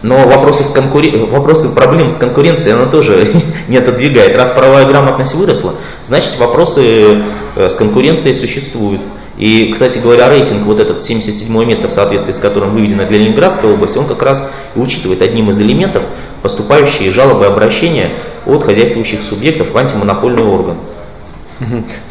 но 0.05 0.29
вопросы, 0.29 0.65
с 0.65 0.71
конкурен... 0.71 1.31
вопросы 1.31 1.75
проблем 1.75 2.11
с 2.11 2.17
конкуренцией 2.17 2.75
она 2.77 2.85
тоже 2.91 3.33
не 3.69 3.79
отодвигает. 3.79 4.37
Раз 4.37 4.51
правовая 4.51 4.85
грамотность 4.85 5.35
выросла, 5.35 5.77
значит 6.05 6.39
вопросы 6.39 7.23
э, 7.57 7.71
с 7.71 7.75
конкуренцией 7.75 8.35
существуют. 8.35 9.01
И, 9.39 9.71
кстати 9.73 9.97
говоря, 9.97 10.29
рейтинг, 10.29 10.65
вот 10.67 10.79
этот 10.79 11.03
77 11.03 11.65
место, 11.65 11.89
в 11.89 11.93
соответствии 11.93 12.33
с 12.33 12.39
которым 12.39 12.73
выведено 12.73 13.07
для 13.07 13.17
Ленинградской 13.17 13.73
области, 13.73 13.97
он 13.97 14.07
как 14.07 14.23
раз 14.23 14.47
и 14.75 14.79
учитывает 14.79 15.23
одним 15.23 15.49
из 15.49 15.59
элементов 15.63 16.03
поступающие 16.43 17.11
жалобы 17.11 17.45
и 17.45 17.49
обращения 17.49 18.11
от 18.45 18.63
хозяйствующих 18.63 19.23
субъектов 19.23 19.73
в 19.73 19.79
антимонопольный 19.79 20.45
орган. 20.45 20.77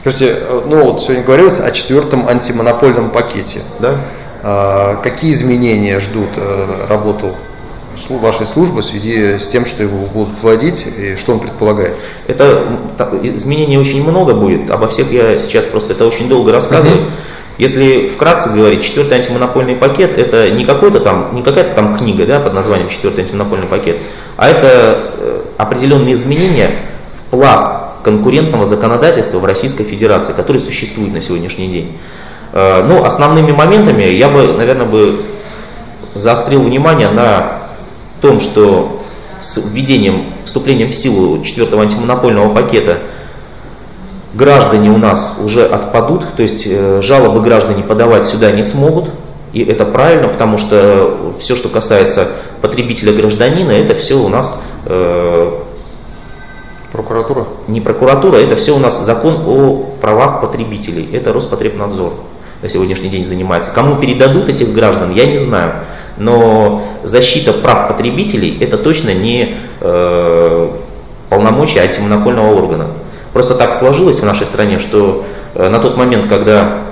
Скажите, 0.01 0.38
э, 0.39 0.62
ну 0.65 0.84
вот 0.84 1.03
сегодня 1.03 1.23
говорилось 1.23 1.60
о 1.60 1.69
четвертом 1.69 2.27
антимонопольном 2.27 3.12
пакете. 3.12 3.60
Да? 3.79 3.97
А, 4.41 4.95
какие 4.95 5.32
изменения 5.32 5.99
ждут 5.99 6.29
э, 6.38 6.88
работу 6.89 7.36
вашей 8.10 8.45
службы 8.45 8.82
в 8.82 8.86
связи 8.86 9.38
с 9.38 9.47
тем, 9.47 9.65
что 9.65 9.84
его 9.84 10.06
будут 10.06 10.36
вводить 10.41 10.86
и 10.86 11.15
что 11.15 11.34
он 11.34 11.39
предполагает? 11.39 11.95
Это 12.27 12.77
изменений 13.23 13.77
очень 13.77 14.03
много 14.03 14.34
будет. 14.34 14.69
Обо 14.71 14.88
всех 14.88 15.12
я 15.12 15.38
сейчас 15.38 15.65
просто 15.65 15.93
это 15.93 16.06
очень 16.06 16.27
долго 16.29 16.51
рассказываю. 16.51 17.01
Uh-huh. 17.01 17.10
Если 17.58 18.08
вкратце 18.08 18.49
говорить, 18.49 18.84
четвертый 18.84 19.17
антимонопольный 19.17 19.75
пакет 19.75 20.17
это 20.17 20.49
не 20.49 20.65
какой-то 20.65 20.99
там, 20.99 21.36
не 21.36 21.43
какая-то 21.43 21.75
там 21.75 21.97
книга 21.97 22.25
да, 22.25 22.39
под 22.39 22.53
названием 22.53 22.89
четвертый 22.89 23.21
антимонопольный 23.21 23.67
пакет, 23.67 23.97
а 24.38 24.49
это 24.49 24.99
э, 25.17 25.41
определенные 25.58 26.15
изменения 26.15 26.71
в 27.27 27.29
пласт 27.29 27.79
конкурентного 28.03 28.65
законодательства 28.65 29.38
в 29.38 29.45
Российской 29.45 29.84
Федерации, 29.84 30.34
который 30.34 30.60
существует 30.60 31.13
на 31.13 31.21
сегодняшний 31.21 31.67
день. 31.67 31.97
Э, 32.53 32.84
ну, 32.84 33.06
основными 33.06 33.51
моментами 33.51 34.03
я 34.03 34.29
бы, 34.29 34.53
наверное, 34.53 34.88
бы 34.88 35.21
заострил 36.15 36.63
внимание 36.63 37.10
на 37.10 37.62
том, 38.23 38.39
что 38.39 39.01
с 39.41 39.62
введением, 39.71 40.33
вступлением 40.45 40.91
в 40.91 40.95
силу 40.95 41.43
четвертого 41.43 41.83
антимонопольного 41.83 42.53
пакета 42.53 42.99
граждане 44.33 44.89
у 44.89 44.97
нас 44.97 45.38
уже 45.43 45.65
отпадут, 45.65 46.33
то 46.36 46.41
есть 46.41 46.63
э, 46.65 47.01
жалобы 47.03 47.41
граждане 47.41 47.83
подавать 47.83 48.25
сюда 48.25 48.51
не 48.51 48.63
смогут, 48.63 49.09
и 49.51 49.62
это 49.62 49.86
правильно, 49.86 50.29
потому 50.29 50.57
что 50.57 51.36
все, 51.39 51.57
что 51.57 51.67
касается 51.67 52.29
потребителя 52.62 53.12
гражданина, 53.12 53.71
это 53.71 53.93
все 53.93 54.15
у 54.15 54.29
нас 54.29 54.57
э, 54.86 55.51
прокуратура. 56.93 57.45
Не 57.67 57.81
прокуратура, 57.81 58.38
это 58.38 58.55
все 58.55 58.73
у 58.73 58.79
нас 58.79 59.03
закон 59.03 59.43
о 59.45 59.95
правах 60.01 60.39
потребителей. 60.39 61.09
Это 61.12 61.33
Роспотребнадзор 61.33 62.13
на 62.62 62.69
сегодняшний 62.69 63.09
день 63.09 63.25
занимается. 63.25 63.71
Кому 63.71 63.97
передадут 63.97 64.47
этих 64.47 64.73
граждан, 64.73 65.13
я 65.13 65.25
не 65.25 65.38
знаю. 65.38 65.73
Но 66.17 66.84
защита 67.04 67.54
прав 67.54 67.88
потребителей 67.88 68.58
это 68.62 68.78
точно 68.78 69.13
не 69.13 69.58
э, 69.82 70.69
полномочия 71.30 71.82
антимонопольного 71.82 72.56
органа. 72.56 72.86
Просто 73.34 73.56
так 73.56 73.76
сложилось 73.76 74.19
в 74.19 74.26
нашей 74.26 74.45
стране, 74.45 74.78
что 74.78 75.26
э, 75.56 75.69
на 75.69 75.80
тот 75.80 75.97
момент, 75.97 76.28
когда 76.28 76.84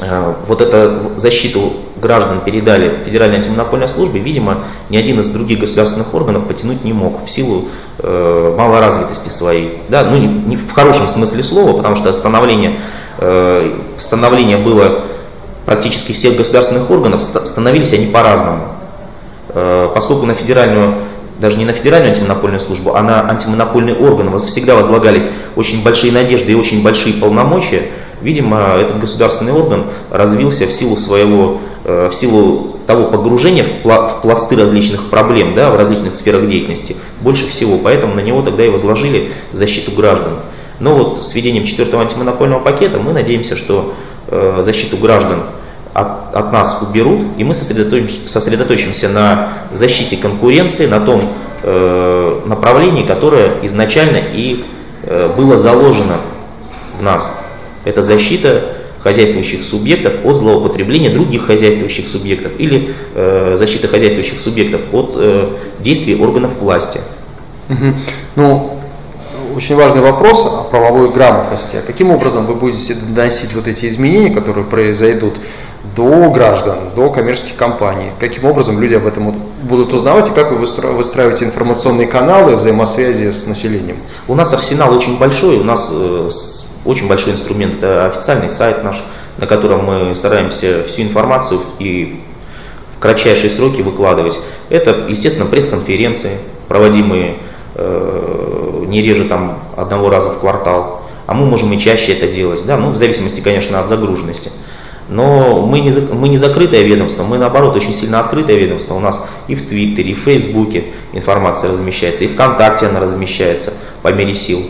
э, 0.00 0.34
вот 0.48 0.60
эту 0.60 1.16
защиту 1.16 1.74
граждан 2.00 2.40
передали 2.40 3.04
Федеральной 3.04 3.36
антимонопольной 3.36 3.88
службе, 3.88 4.20
видимо, 4.20 4.64
ни 4.88 4.96
один 4.96 5.20
из 5.20 5.30
других 5.30 5.60
государственных 5.60 6.12
органов 6.14 6.46
потянуть 6.46 6.84
не 6.84 6.92
мог 6.92 7.24
в 7.24 7.30
силу 7.30 7.68
э, 7.98 8.54
малоразвитости 8.56 9.28
своей. 9.28 9.78
Да, 9.88 10.04
ну 10.04 10.16
не, 10.16 10.26
не 10.26 10.56
в 10.56 10.72
хорошем 10.72 11.08
смысле 11.08 11.44
слова, 11.44 11.76
потому 11.76 11.94
что 11.94 12.12
становление, 12.12 12.80
э, 13.18 13.78
становление 13.96 14.56
было 14.56 15.02
практически 15.70 16.10
всех 16.10 16.36
государственных 16.36 16.90
органов, 16.90 17.22
становились 17.22 17.92
они 17.92 18.06
по-разному. 18.06 18.64
Э, 19.50 19.88
поскольку 19.94 20.26
на 20.26 20.34
федеральную, 20.34 20.96
даже 21.38 21.56
не 21.58 21.64
на 21.64 21.72
федеральную 21.72 22.10
антимонопольную 22.10 22.58
службу, 22.58 22.96
а 22.96 23.02
на 23.02 23.30
антимонопольный 23.30 23.94
орган 23.96 24.36
всегда 24.40 24.74
возлагались 24.74 25.28
очень 25.54 25.84
большие 25.84 26.12
надежды 26.12 26.50
и 26.50 26.54
очень 26.56 26.82
большие 26.82 27.14
полномочия, 27.14 27.84
видимо, 28.20 28.78
этот 28.80 28.98
государственный 28.98 29.52
орган 29.52 29.84
развился 30.10 30.66
в 30.66 30.72
силу 30.72 30.96
своего, 30.96 31.60
э, 31.84 32.08
в 32.10 32.16
силу 32.16 32.76
того 32.88 33.04
погружения 33.04 33.64
в 33.64 34.20
пласты 34.22 34.56
различных 34.56 35.08
проблем, 35.08 35.54
да, 35.54 35.70
в 35.70 35.76
различных 35.76 36.16
сферах 36.16 36.48
деятельности, 36.48 36.96
больше 37.20 37.48
всего. 37.48 37.78
Поэтому 37.78 38.16
на 38.16 38.20
него 38.20 38.42
тогда 38.42 38.64
и 38.64 38.68
возложили 38.68 39.30
защиту 39.52 39.92
граждан. 39.92 40.40
Но 40.80 40.96
вот 40.96 41.24
с 41.24 41.32
введением 41.32 41.64
четвертого 41.64 42.02
антимонопольного 42.02 42.58
пакета 42.58 42.98
мы 42.98 43.12
надеемся, 43.12 43.56
что 43.56 43.94
э, 44.26 44.62
защиту 44.64 44.96
граждан 44.96 45.44
от, 45.92 46.34
от 46.34 46.52
нас 46.52 46.82
уберут, 46.82 47.20
и 47.36 47.44
мы 47.44 47.54
сосредоточимся, 47.54 48.28
сосредоточимся 48.28 49.08
на 49.08 49.48
защите 49.72 50.16
конкуренции, 50.16 50.86
на 50.86 51.00
том 51.00 51.28
э, 51.62 52.40
направлении, 52.46 53.06
которое 53.06 53.54
изначально 53.62 54.18
и 54.32 54.64
э, 55.02 55.32
было 55.36 55.58
заложено 55.58 56.20
в 56.98 57.02
нас. 57.02 57.30
Это 57.84 58.02
защита 58.02 58.76
хозяйствующих 59.02 59.64
субъектов 59.64 60.24
от 60.24 60.36
злоупотребления 60.36 61.10
других 61.10 61.46
хозяйствующих 61.46 62.06
субъектов 62.06 62.52
или 62.58 62.94
э, 63.14 63.54
защита 63.56 63.88
хозяйствующих 63.88 64.38
субъектов 64.38 64.82
от 64.92 65.14
э, 65.16 65.48
действий 65.80 66.16
органов 66.16 66.52
власти. 66.60 67.00
Угу. 67.68 67.94
Ну, 68.36 68.80
очень 69.56 69.74
важный 69.74 70.02
вопрос 70.02 70.46
о 70.46 70.64
правовой 70.64 71.10
грамотности. 71.10 71.76
А 71.76 71.82
каким 71.82 72.10
образом 72.10 72.46
вы 72.46 72.54
будете 72.54 72.94
доносить 72.94 73.54
вот 73.54 73.66
эти 73.66 73.88
изменения, 73.88 74.30
которые 74.30 74.64
произойдут 74.64 75.34
до 75.96 76.30
граждан, 76.30 76.78
до 76.94 77.10
коммерческих 77.10 77.56
компаний? 77.56 78.10
Каким 78.18 78.44
образом 78.44 78.80
люди 78.80 78.94
об 78.94 79.06
этом 79.06 79.34
будут 79.62 79.92
узнавать 79.92 80.28
и 80.28 80.32
как 80.32 80.52
вы 80.52 80.58
выстраиваете 80.58 81.44
информационные 81.44 82.06
каналы 82.06 82.56
взаимосвязи 82.56 83.30
с 83.30 83.46
населением? 83.46 83.96
У 84.28 84.34
нас 84.34 84.52
арсенал 84.52 84.94
очень 84.94 85.18
большой, 85.18 85.58
у 85.58 85.64
нас 85.64 85.90
э, 85.92 86.30
очень 86.84 87.08
большой 87.08 87.32
инструмент, 87.32 87.74
это 87.74 88.06
официальный 88.06 88.50
сайт 88.50 88.84
наш, 88.84 89.02
на 89.38 89.46
котором 89.46 89.84
мы 89.84 90.14
стараемся 90.14 90.84
всю 90.86 91.02
информацию 91.02 91.60
и 91.78 92.20
в 92.96 93.00
кратчайшие 93.00 93.50
сроки 93.50 93.80
выкладывать. 93.80 94.38
Это, 94.68 95.06
естественно, 95.08 95.46
пресс-конференции, 95.46 96.32
проводимые 96.68 97.36
э, 97.74 98.84
не 98.86 99.02
реже 99.02 99.24
там 99.24 99.58
одного 99.76 100.10
раза 100.10 100.30
в 100.30 100.40
квартал, 100.40 101.02
а 101.26 101.34
мы 101.34 101.46
можем 101.46 101.72
и 101.72 101.78
чаще 101.78 102.12
это 102.12 102.26
делать, 102.26 102.66
да, 102.66 102.76
ну, 102.76 102.90
в 102.90 102.96
зависимости, 102.96 103.40
конечно, 103.40 103.80
от 103.80 103.88
загруженности. 103.88 104.50
Но 105.10 105.66
мы 105.66 105.80
не, 105.80 105.90
мы 105.90 106.28
не 106.28 106.36
закрытое 106.36 106.82
ведомство, 106.82 107.24
мы 107.24 107.36
наоборот 107.36 107.74
очень 107.74 107.92
сильно 107.92 108.20
открытое 108.20 108.56
ведомство. 108.56 108.94
У 108.94 109.00
нас 109.00 109.26
и 109.48 109.56
в 109.56 109.68
Твиттере, 109.68 110.12
и 110.12 110.14
в 110.14 110.20
Фейсбуке 110.20 110.84
информация 111.12 111.70
размещается, 111.70 112.24
и 112.24 112.28
ВКонтакте 112.28 112.86
она 112.86 113.00
размещается 113.00 113.72
по 114.02 114.12
мере 114.12 114.36
сил. 114.36 114.62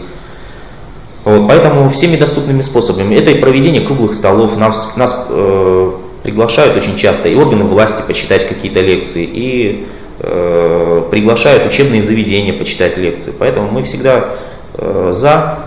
Вот, 1.25 1.47
поэтому 1.47 1.91
всеми 1.91 2.17
доступными 2.17 2.63
способами. 2.63 3.15
Это 3.17 3.31
и 3.31 3.39
проведение 3.39 3.83
круглых 3.83 4.15
столов. 4.15 4.57
Нас, 4.57 4.97
нас 4.97 5.27
э, 5.29 5.93
приглашают 6.23 6.75
очень 6.75 6.97
часто 6.97 7.29
и 7.29 7.35
органы 7.35 7.65
власти 7.65 8.03
почитать 8.07 8.49
какие-то 8.49 8.81
лекции, 8.81 9.29
и 9.31 9.87
э, 10.21 11.03
приглашают 11.11 11.67
учебные 11.67 12.01
заведения 12.01 12.55
почитать 12.55 12.97
лекции. 12.97 13.35
Поэтому 13.39 13.71
мы 13.71 13.83
всегда 13.83 14.31
э, 14.73 15.11
за, 15.13 15.67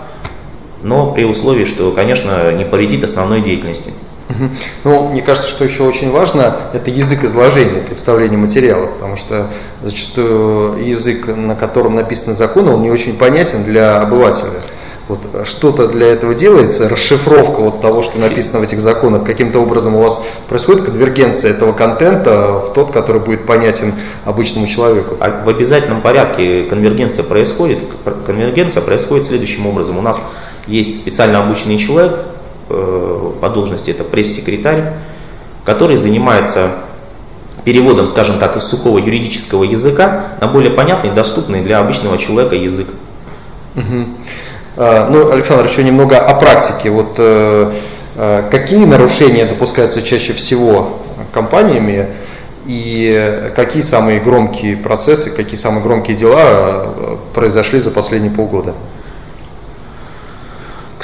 но 0.82 1.12
при 1.12 1.22
условии, 1.22 1.64
что, 1.64 1.92
конечно, 1.92 2.52
не 2.52 2.64
повредит 2.64 3.04
основной 3.04 3.40
деятельности. 3.40 3.92
Ну, 4.84 5.08
мне 5.08 5.22
кажется, 5.22 5.50
что 5.50 5.64
еще 5.64 5.82
очень 5.82 6.10
важно, 6.10 6.56
это 6.72 6.90
язык 6.90 7.24
изложения, 7.24 7.80
представления 7.80 8.36
материала, 8.36 8.86
потому 8.86 9.16
что 9.16 9.48
зачастую 9.82 10.86
язык, 10.86 11.26
на 11.26 11.54
котором 11.54 11.94
написаны 11.94 12.34
законы, 12.34 12.72
он 12.72 12.82
не 12.82 12.90
очень 12.90 13.16
понятен 13.16 13.64
для 13.64 14.00
обывателя. 14.00 14.60
Вот 15.06 15.20
что-то 15.44 15.86
для 15.86 16.06
этого 16.06 16.34
делается, 16.34 16.88
расшифровка 16.88 17.60
вот 17.60 17.82
того, 17.82 18.02
что 18.02 18.18
написано 18.18 18.60
в 18.60 18.62
этих 18.62 18.80
законах, 18.80 19.24
каким-то 19.24 19.58
образом 19.58 19.96
у 19.96 20.02
вас 20.02 20.24
происходит 20.48 20.86
конвергенция 20.86 21.50
этого 21.50 21.74
контента 21.74 22.60
в 22.60 22.72
тот, 22.72 22.90
который 22.90 23.20
будет 23.20 23.44
понятен 23.44 23.92
обычному 24.24 24.66
человеку. 24.66 25.16
А 25.20 25.42
в 25.44 25.48
обязательном 25.50 26.00
порядке 26.00 26.64
конвергенция 26.64 27.22
происходит. 27.22 27.80
Конвергенция 28.24 28.80
происходит 28.80 29.26
следующим 29.26 29.66
образом. 29.66 29.98
У 29.98 30.02
нас 30.02 30.22
есть 30.66 30.96
специально 30.96 31.44
обученный 31.44 31.76
человек, 31.76 32.20
по 32.68 33.48
должности 33.48 33.90
это 33.90 34.04
пресс-секретарь, 34.04 34.94
который 35.64 35.96
занимается 35.96 36.70
переводом, 37.64 38.08
скажем 38.08 38.38
так, 38.38 38.56
из 38.56 38.64
сухого 38.64 38.98
юридического 38.98 39.64
языка 39.64 40.36
на 40.40 40.48
более 40.48 40.70
понятный 40.70 41.10
доступный 41.10 41.62
для 41.62 41.78
обычного 41.78 42.18
человека 42.18 42.54
язык. 42.54 42.88
Угу. 43.74 44.06
Ну, 44.76 45.30
Александр, 45.30 45.66
еще 45.66 45.82
немного 45.84 46.18
о 46.18 46.34
практике. 46.34 46.90
Вот 46.90 47.14
э, 47.18 47.72
э, 48.16 48.48
какие 48.50 48.84
нарушения 48.84 49.44
допускаются 49.44 50.02
чаще 50.02 50.32
всего 50.32 50.98
компаниями 51.32 52.08
и 52.66 53.52
какие 53.54 53.82
самые 53.82 54.20
громкие 54.20 54.76
процессы, 54.76 55.30
какие 55.30 55.56
самые 55.56 55.82
громкие 55.82 56.16
дела 56.16 56.88
произошли 57.34 57.80
за 57.80 57.90
последние 57.90 58.32
полгода? 58.32 58.74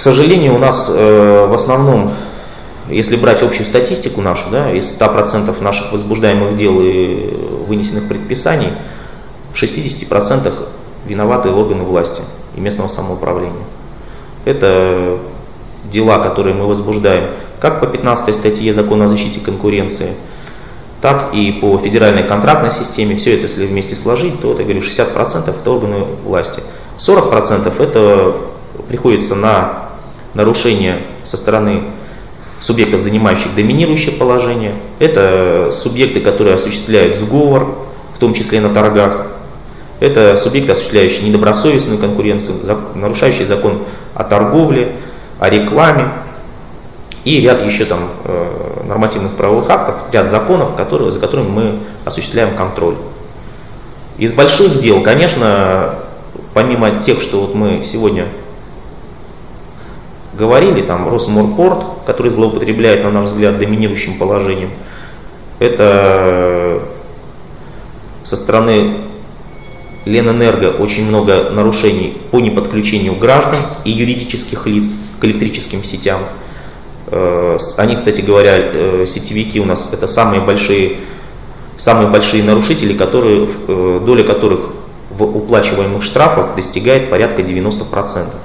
К 0.00 0.02
сожалению, 0.02 0.54
у 0.54 0.58
нас 0.58 0.90
э, 0.90 1.46
в 1.46 1.52
основном, 1.52 2.14
если 2.88 3.16
брать 3.16 3.42
общую 3.42 3.66
статистику 3.66 4.22
нашу, 4.22 4.48
да, 4.48 4.72
из 4.72 4.98
100% 4.98 5.62
наших 5.62 5.92
возбуждаемых 5.92 6.56
дел 6.56 6.80
и 6.80 7.36
вынесенных 7.68 8.08
предписаний, 8.08 8.72
в 9.52 9.62
60% 9.62 10.54
виноваты 11.04 11.50
органы 11.50 11.82
власти 11.82 12.22
и 12.56 12.62
местного 12.62 12.88
самоуправления. 12.88 13.62
Это 14.46 15.18
дела, 15.84 16.18
которые 16.20 16.54
мы 16.54 16.66
возбуждаем 16.66 17.24
как 17.60 17.80
по 17.80 17.86
15 17.86 18.34
статье 18.34 18.72
Закона 18.72 19.04
о 19.04 19.08
защите 19.08 19.38
конкуренции, 19.38 20.14
так 21.02 21.34
и 21.34 21.52
по 21.52 21.76
федеральной 21.76 22.22
контрактной 22.22 22.72
системе. 22.72 23.16
Все 23.16 23.34
это, 23.34 23.42
если 23.42 23.66
вместе 23.66 23.96
сложить, 23.96 24.40
то, 24.40 24.56
я 24.56 24.64
говорю, 24.64 24.80
60% 24.80 25.50
это 25.50 25.70
органы 25.70 26.06
власти. 26.24 26.62
40% 26.96 27.82
это 27.82 28.36
приходится 28.88 29.34
на 29.34 29.89
нарушения 30.34 30.98
со 31.24 31.36
стороны 31.36 31.82
субъектов, 32.60 33.00
занимающих 33.00 33.54
доминирующее 33.54 34.12
положение. 34.12 34.74
Это 34.98 35.70
субъекты, 35.72 36.20
которые 36.20 36.54
осуществляют 36.54 37.18
сговор, 37.18 37.88
в 38.14 38.18
том 38.18 38.34
числе 38.34 38.60
на 38.60 38.68
торгах. 38.68 39.26
Это 39.98 40.36
субъекты, 40.36 40.72
осуществляющие 40.72 41.28
недобросовестную 41.28 41.98
конкуренцию, 41.98 42.56
нарушающие 42.94 43.46
закон 43.46 43.80
о 44.14 44.24
торговле, 44.24 44.92
о 45.38 45.50
рекламе 45.50 46.08
и 47.24 47.40
ряд 47.40 47.62
еще 47.62 47.84
там 47.84 48.08
э, 48.24 48.82
нормативных 48.86 49.32
правовых 49.32 49.68
актов, 49.68 49.96
ряд 50.10 50.30
законов, 50.30 50.74
которые, 50.74 51.10
за 51.10 51.18
которыми 51.18 51.48
мы 51.48 51.78
осуществляем 52.04 52.56
контроль. 52.56 52.94
Из 54.16 54.32
больших 54.32 54.80
дел, 54.80 55.02
конечно, 55.02 55.96
помимо 56.54 57.00
тех, 57.00 57.20
что 57.20 57.40
вот 57.40 57.54
мы 57.54 57.84
сегодня 57.84 58.26
говорили, 60.34 60.82
там 60.82 61.08
Росморпорт, 61.08 61.84
который 62.06 62.28
злоупотребляет, 62.28 63.04
на 63.04 63.10
наш 63.10 63.30
взгляд, 63.30 63.58
доминирующим 63.58 64.18
положением, 64.18 64.70
это 65.58 66.82
со 68.24 68.36
стороны 68.36 68.96
Ленэнерго 70.06 70.70
очень 70.78 71.06
много 71.06 71.50
нарушений 71.50 72.16
по 72.30 72.40
неподключению 72.40 73.16
граждан 73.16 73.60
и 73.84 73.90
юридических 73.90 74.66
лиц 74.66 74.92
к 75.20 75.24
электрическим 75.24 75.84
сетям. 75.84 76.20
Э, 77.08 77.58
они, 77.76 77.96
кстати 77.96 78.20
говоря, 78.22 78.56
э, 78.56 79.04
сетевики 79.06 79.60
у 79.60 79.66
нас 79.66 79.92
это 79.92 80.06
самые 80.06 80.40
большие, 80.40 80.98
самые 81.76 82.08
большие 82.08 82.42
нарушители, 82.42 82.96
которые, 82.96 83.48
э, 83.68 84.00
доля 84.04 84.24
которых 84.24 84.70
в 85.10 85.22
уплачиваемых 85.22 86.02
штрафах 86.02 86.54
достигает 86.56 87.10
порядка 87.10 87.42
90%. 87.42 88.36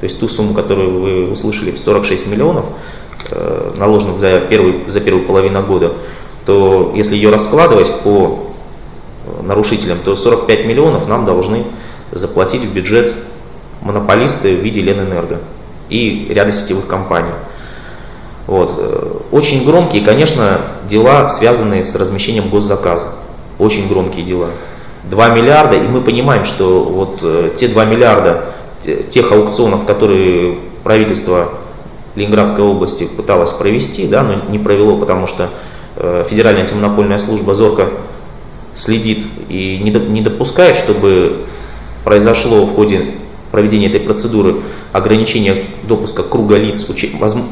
То 0.00 0.04
есть 0.04 0.20
ту 0.20 0.28
сумму, 0.28 0.52
которую 0.52 1.00
вы 1.00 1.30
услышали 1.32 1.70
в 1.70 1.78
46 1.78 2.26
миллионов, 2.26 2.66
э, 3.30 3.72
наложенных 3.76 4.18
за, 4.18 4.40
первый, 4.40 4.84
за 4.88 5.00
первую 5.00 5.24
половину 5.24 5.62
года, 5.62 5.94
то 6.44 6.92
если 6.94 7.14
ее 7.14 7.30
раскладывать 7.30 7.90
по 8.02 8.52
э, 9.24 9.42
нарушителям, 9.42 9.98
то 10.04 10.14
45 10.14 10.66
миллионов 10.66 11.08
нам 11.08 11.24
должны 11.24 11.64
заплатить 12.12 12.62
в 12.62 12.74
бюджет 12.74 13.14
монополисты 13.80 14.54
в 14.54 14.60
виде 14.60 14.82
Ленэнерго 14.82 15.38
и 15.88 16.26
ряда 16.30 16.52
сетевых 16.52 16.86
компаний. 16.86 17.32
Вот. 18.46 18.74
Э, 18.76 19.18
очень 19.32 19.64
громкие, 19.64 20.04
конечно, 20.04 20.60
дела, 20.90 21.30
связанные 21.30 21.84
с 21.84 21.94
размещением 21.94 22.50
госзаказа. 22.50 23.12
Очень 23.58 23.88
громкие 23.88 24.26
дела. 24.26 24.48
2 25.04 25.28
миллиарда, 25.28 25.76
и 25.76 25.88
мы 25.88 26.02
понимаем, 26.02 26.44
что 26.44 26.82
вот 26.82 27.56
те 27.56 27.68
2 27.68 27.84
миллиарда, 27.84 28.56
тех 29.10 29.32
аукционов, 29.32 29.84
которые 29.86 30.58
правительство 30.82 31.50
Ленинградской 32.14 32.64
области 32.64 33.04
пыталось 33.04 33.52
провести, 33.52 34.06
да, 34.06 34.22
но 34.22 34.50
не 34.50 34.58
провело, 34.58 34.96
потому 34.96 35.26
что 35.26 35.50
э, 35.96 36.24
Федеральная 36.28 36.62
антимонопольная 36.62 37.18
служба 37.18 37.54
зорко 37.54 37.88
следит 38.74 39.26
и 39.48 39.78
не, 39.82 40.20
допускает, 40.20 40.76
чтобы 40.76 41.44
произошло 42.04 42.64
в 42.64 42.74
ходе 42.74 43.14
проведения 43.50 43.88
этой 43.88 44.00
процедуры 44.00 44.56
ограничение 44.92 45.64
допуска 45.84 46.22
круга 46.22 46.56
лиц, 46.56 46.86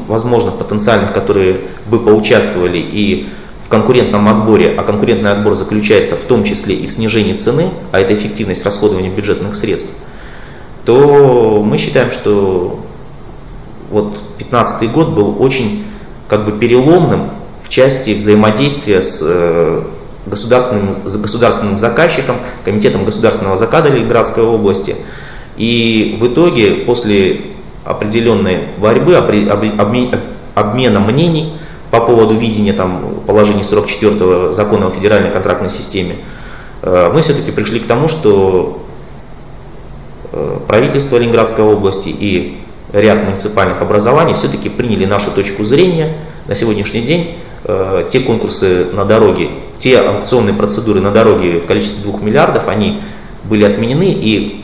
возможных 0.07 0.55
потенциальных, 0.55 1.13
которые 1.13 1.61
бы 1.87 1.99
поучаствовали 1.99 2.77
и 2.77 3.27
в 3.65 3.69
конкурентном 3.69 4.27
отборе, 4.27 4.75
а 4.77 4.83
конкурентный 4.83 5.31
отбор 5.31 5.55
заключается 5.55 6.15
в 6.15 6.21
том 6.21 6.43
числе 6.43 6.75
и 6.75 6.87
в 6.87 6.91
снижении 6.91 7.35
цены, 7.35 7.71
а 7.91 7.99
это 7.99 8.13
эффективность 8.13 8.63
расходования 8.63 9.09
бюджетных 9.09 9.55
средств, 9.55 9.89
то 10.85 11.63
мы 11.65 11.77
считаем, 11.77 12.11
что 12.11 12.79
вот 13.89 14.13
2015 14.37 14.91
год 14.91 15.09
был 15.09 15.41
очень 15.41 15.83
как 16.27 16.45
бы 16.45 16.53
переломным 16.53 17.29
в 17.63 17.69
части 17.69 18.13
взаимодействия 18.13 19.01
с 19.01 19.21
э, 19.23 19.83
государственным, 20.25 20.95
с 21.05 21.17
государственным 21.17 21.79
заказчиком, 21.79 22.37
комитетом 22.63 23.05
государственного 23.05 23.57
заказа 23.57 23.89
Ленинградской 23.89 24.43
области. 24.43 24.95
И 25.57 26.17
в 26.19 26.27
итоге 26.27 26.71
после 26.85 27.41
определенной 27.83 28.65
борьбы, 28.77 29.15
обмена 29.15 30.99
мнений 30.99 31.53
по 31.91 32.01
поводу 32.01 32.35
видения 32.35 32.73
там, 32.73 33.21
положений 33.25 33.63
44 33.63 34.53
закона 34.53 34.87
о 34.87 34.91
федеральной 34.91 35.31
контрактной 35.31 35.69
системе, 35.69 36.17
э, 36.81 37.11
мы 37.13 37.21
все-таки 37.21 37.51
пришли 37.51 37.79
к 37.79 37.87
тому, 37.87 38.07
что 38.07 38.84
правительство 40.67 41.17
Ленинградской 41.17 41.63
области 41.63 42.09
и 42.09 42.57
ряд 42.93 43.23
муниципальных 43.23 43.81
образований 43.81 44.33
все-таки 44.35 44.69
приняли 44.69 45.05
нашу 45.05 45.31
точку 45.31 45.63
зрения. 45.63 46.13
На 46.47 46.55
сегодняшний 46.55 47.01
день 47.01 47.37
э, 47.63 48.05
те 48.09 48.19
конкурсы 48.19 48.85
на 48.93 49.05
дороге, 49.05 49.49
те 49.79 49.99
аукционные 49.99 50.53
процедуры 50.53 51.01
на 51.01 51.11
дороге 51.11 51.59
в 51.59 51.65
количестве 51.65 52.03
2 52.03 52.19
миллиардов, 52.21 52.67
они 52.67 53.01
были 53.43 53.63
отменены 53.63 54.11
и 54.11 54.61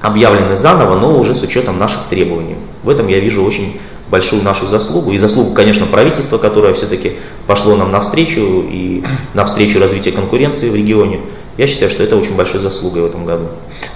объявлены 0.00 0.56
заново, 0.56 0.98
но 0.98 1.18
уже 1.18 1.34
с 1.34 1.42
учетом 1.42 1.78
наших 1.78 2.04
требований. 2.08 2.56
В 2.82 2.88
этом 2.88 3.08
я 3.08 3.18
вижу 3.18 3.42
очень 3.42 3.80
большую 4.10 4.42
нашу 4.42 4.66
заслугу. 4.68 5.12
И 5.12 5.18
заслугу, 5.18 5.52
конечно, 5.52 5.86
правительства, 5.86 6.38
которое 6.38 6.72
все-таки 6.74 7.14
пошло 7.46 7.76
нам 7.76 7.90
навстречу 7.90 8.64
и 8.70 9.02
навстречу 9.34 9.78
развитию 9.78 10.14
конкуренции 10.14 10.70
в 10.70 10.74
регионе. 10.74 11.20
Я 11.58 11.66
считаю, 11.66 11.90
что 11.90 12.04
это 12.04 12.16
очень 12.16 12.36
большой 12.36 12.60
заслугой 12.60 13.02
в 13.02 13.06
этом 13.06 13.26
году. 13.26 13.46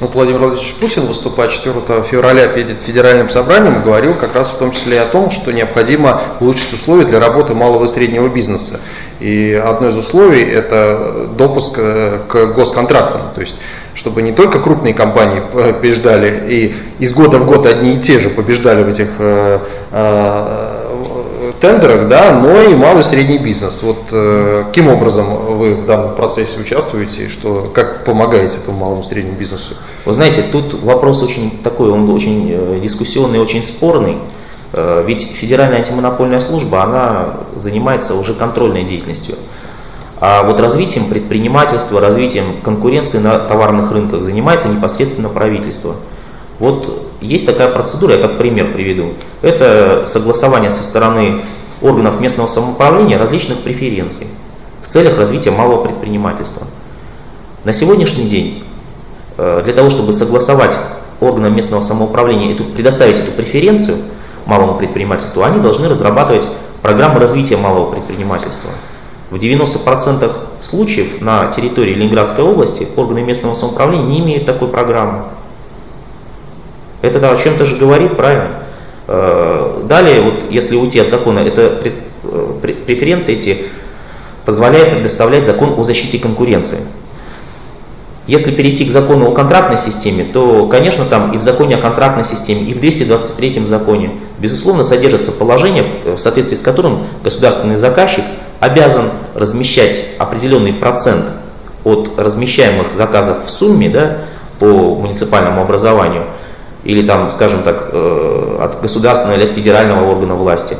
Ну, 0.00 0.08
Владимир 0.08 0.40
Владимирович 0.40 0.74
Путин, 0.74 1.06
выступая 1.06 1.48
4 1.48 1.74
февраля 2.10 2.48
перед 2.48 2.80
федеральным 2.80 3.30
собранием, 3.30 3.82
говорил 3.82 4.14
как 4.14 4.34
раз 4.34 4.48
в 4.48 4.58
том 4.58 4.72
числе 4.72 4.96
и 4.96 4.98
о 4.98 5.06
том, 5.06 5.30
что 5.30 5.52
необходимо 5.52 6.22
улучшить 6.40 6.72
условия 6.72 7.04
для 7.04 7.20
работы 7.20 7.54
малого 7.54 7.84
и 7.84 7.88
среднего 7.88 8.28
бизнеса. 8.28 8.80
И 9.20 9.52
одно 9.52 9.88
из 9.88 9.96
условий– 9.96 10.42
это 10.42 11.28
допуск 11.38 11.74
э, 11.78 12.18
к 12.26 12.46
госконтрактам. 12.46 13.30
То 13.32 13.40
есть 13.40 13.54
чтобы 13.94 14.22
не 14.22 14.32
только 14.32 14.58
крупные 14.58 14.94
компании 14.94 15.42
побеждали 15.52 16.42
и 16.48 16.74
из 16.98 17.12
года 17.12 17.38
в 17.38 17.46
год 17.46 17.66
одни 17.66 17.94
и 17.94 18.00
те 18.00 18.18
же 18.18 18.30
побеждали 18.30 18.82
в 18.82 18.88
этих 18.88 19.08
э, 19.18 19.58
э, 19.90 20.71
тендерах, 21.62 22.08
да, 22.08 22.32
но 22.32 22.60
и 22.60 22.74
малый 22.74 23.02
и 23.02 23.04
средний 23.04 23.38
бизнес. 23.38 23.82
Вот 23.82 23.98
э, 24.10 24.64
каким 24.66 24.88
образом 24.88 25.56
вы 25.56 25.76
в 25.76 25.86
данном 25.86 26.16
процессе 26.16 26.60
участвуете, 26.60 27.28
что, 27.28 27.70
как 27.72 28.04
помогаете 28.04 28.56
этому 28.56 28.78
малому 28.78 29.02
и 29.02 29.04
среднему 29.04 29.38
бизнесу? 29.38 29.76
Вы 30.04 30.12
знаете, 30.12 30.42
тут 30.50 30.82
вопрос 30.82 31.22
очень 31.22 31.62
такой, 31.62 31.90
он 31.90 32.10
очень 32.10 32.50
э, 32.52 32.80
дискуссионный, 32.82 33.38
очень 33.38 33.62
спорный. 33.62 34.16
Э, 34.72 35.04
ведь 35.06 35.22
Федеральная 35.22 35.78
антимонопольная 35.78 36.40
служба, 36.40 36.82
она 36.82 37.26
занимается 37.56 38.16
уже 38.16 38.34
контрольной 38.34 38.82
деятельностью. 38.82 39.36
А 40.18 40.42
вот 40.42 40.58
развитием 40.58 41.06
предпринимательства, 41.06 42.00
развитием 42.00 42.56
конкуренции 42.64 43.18
на 43.18 43.38
товарных 43.38 43.92
рынках 43.92 44.22
занимается 44.22 44.66
непосредственно 44.66 45.28
правительство. 45.28 45.94
Вот 46.58 47.11
есть 47.22 47.46
такая 47.46 47.68
процедура, 47.68 48.14
я 48.14 48.20
как 48.20 48.38
пример 48.38 48.72
приведу. 48.72 49.12
Это 49.40 50.04
согласование 50.06 50.70
со 50.70 50.82
стороны 50.82 51.42
органов 51.80 52.20
местного 52.20 52.48
самоуправления 52.48 53.18
различных 53.18 53.58
преференций 53.58 54.26
в 54.82 54.88
целях 54.88 55.16
развития 55.16 55.50
малого 55.50 55.84
предпринимательства. 55.84 56.66
На 57.64 57.72
сегодняшний 57.72 58.28
день 58.28 58.64
э, 59.38 59.62
для 59.64 59.72
того, 59.72 59.90
чтобы 59.90 60.12
согласовать 60.12 60.78
органам 61.20 61.54
местного 61.54 61.80
самоуправления, 61.80 62.54
эту, 62.54 62.64
предоставить 62.64 63.18
эту 63.18 63.32
преференцию 63.32 63.98
малому 64.44 64.74
предпринимательству, 64.74 65.42
они 65.44 65.60
должны 65.60 65.88
разрабатывать 65.88 66.46
программы 66.82 67.20
развития 67.20 67.56
малого 67.56 67.92
предпринимательства. 67.92 68.70
В 69.30 69.36
90% 69.36 70.30
случаев 70.60 71.20
на 71.20 71.46
территории 71.52 71.94
Ленинградской 71.94 72.44
области 72.44 72.86
органы 72.96 73.22
местного 73.22 73.54
самоуправления 73.54 74.06
не 74.06 74.20
имеют 74.20 74.44
такой 74.44 74.68
программы. 74.68 75.22
Это 77.02 77.18
да, 77.18 77.32
о 77.32 77.36
чем-то 77.36 77.66
же 77.66 77.76
говорит, 77.76 78.16
правильно? 78.16 78.48
Э, 79.08 79.82
далее, 79.88 80.22
вот, 80.22 80.34
если 80.50 80.76
уйти 80.76 81.00
от 81.00 81.10
закона, 81.10 81.40
это 81.40 81.82
э, 81.84 82.76
преференции 82.86 83.34
эти 83.34 83.66
позволяет 84.44 84.94
предоставлять 84.94 85.44
закон 85.44 85.74
о 85.76 85.82
защите 85.82 86.18
конкуренции. 86.18 86.78
Если 88.28 88.52
перейти 88.52 88.84
к 88.84 88.92
закону 88.92 89.30
о 89.30 89.32
контрактной 89.32 89.78
системе, 89.78 90.24
то, 90.24 90.68
конечно, 90.68 91.04
там 91.04 91.32
и 91.32 91.38
в 91.38 91.42
законе 91.42 91.74
о 91.74 91.80
контрактной 91.80 92.24
системе, 92.24 92.62
и 92.62 92.72
в 92.72 92.78
223 92.78 93.66
законе, 93.66 94.12
безусловно, 94.38 94.84
содержится 94.84 95.32
положение, 95.32 95.84
в 96.04 96.18
соответствии 96.18 96.54
с 96.54 96.60
которым 96.60 97.06
государственный 97.24 97.76
заказчик 97.76 98.24
обязан 98.60 99.10
размещать 99.34 100.04
определенный 100.18 100.72
процент 100.72 101.24
от 101.82 102.16
размещаемых 102.16 102.92
заказов 102.92 103.46
в 103.46 103.50
сумме 103.50 103.88
да, 103.88 104.18
по 104.60 104.66
муниципальному 104.66 105.60
образованию 105.60 106.26
или 106.84 107.06
там, 107.06 107.30
скажем 107.30 107.62
так, 107.62 107.90
э, 107.92 108.56
от 108.60 108.80
государственного 108.80 109.38
или 109.38 109.48
от 109.48 109.54
федерального 109.54 110.10
органа 110.10 110.34
власти, 110.34 110.76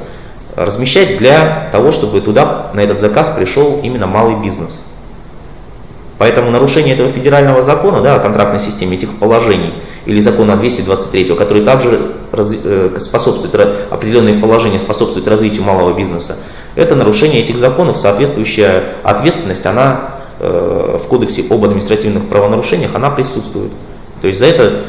размещать 0.56 1.18
для 1.18 1.68
того, 1.72 1.92
чтобы 1.92 2.20
туда, 2.20 2.70
на 2.74 2.80
этот 2.80 3.00
заказ 3.00 3.28
пришел 3.28 3.80
именно 3.82 4.06
малый 4.06 4.36
бизнес. 4.42 4.80
Поэтому 6.18 6.50
нарушение 6.50 6.94
этого 6.94 7.10
федерального 7.10 7.62
закона 7.62 8.00
да, 8.00 8.16
о 8.16 8.20
контрактной 8.20 8.60
системе, 8.60 8.96
этих 8.96 9.18
положений, 9.18 9.74
или 10.06 10.20
закона 10.20 10.56
223, 10.56 11.34
который 11.34 11.64
также 11.64 12.12
э, 12.32 12.96
способствует, 12.98 13.54
определенные 13.90 14.38
положения 14.38 14.78
способствуют 14.78 15.26
развитию 15.28 15.64
малого 15.64 15.96
бизнеса, 15.96 16.36
это 16.74 16.94
нарушение 16.94 17.42
этих 17.42 17.58
законов, 17.58 17.98
соответствующая 17.98 18.84
ответственность, 19.02 19.66
она 19.66 20.12
э, 20.38 20.98
в 21.04 21.08
Кодексе 21.08 21.44
об 21.50 21.64
административных 21.64 22.28
правонарушениях, 22.28 22.94
она 22.94 23.10
присутствует. 23.10 23.72
То 24.20 24.28
есть 24.28 24.38
за 24.38 24.46
это 24.46 24.80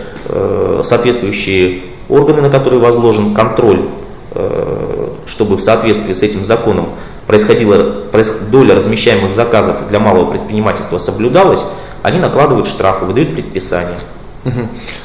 соответствующие 0.83 1.83
органы, 2.09 2.41
на 2.41 2.49
которые 2.49 2.79
возложен 2.79 3.33
контроль, 3.33 3.88
э, 4.31 5.07
чтобы 5.27 5.57
в 5.57 5.62
соответствии 5.62 6.13
с 6.13 6.21
этим 6.21 6.45
законом 6.45 6.89
происходила 7.27 8.03
доля 8.51 8.75
размещаемых 8.75 9.33
заказов 9.33 9.88
для 9.89 9.99
малого 9.99 10.31
предпринимательства 10.31 10.97
соблюдалась, 10.97 11.63
они 12.01 12.19
накладывают 12.19 12.67
штрафы, 12.67 13.05
выдают 13.05 13.33
предписания. 13.33 13.97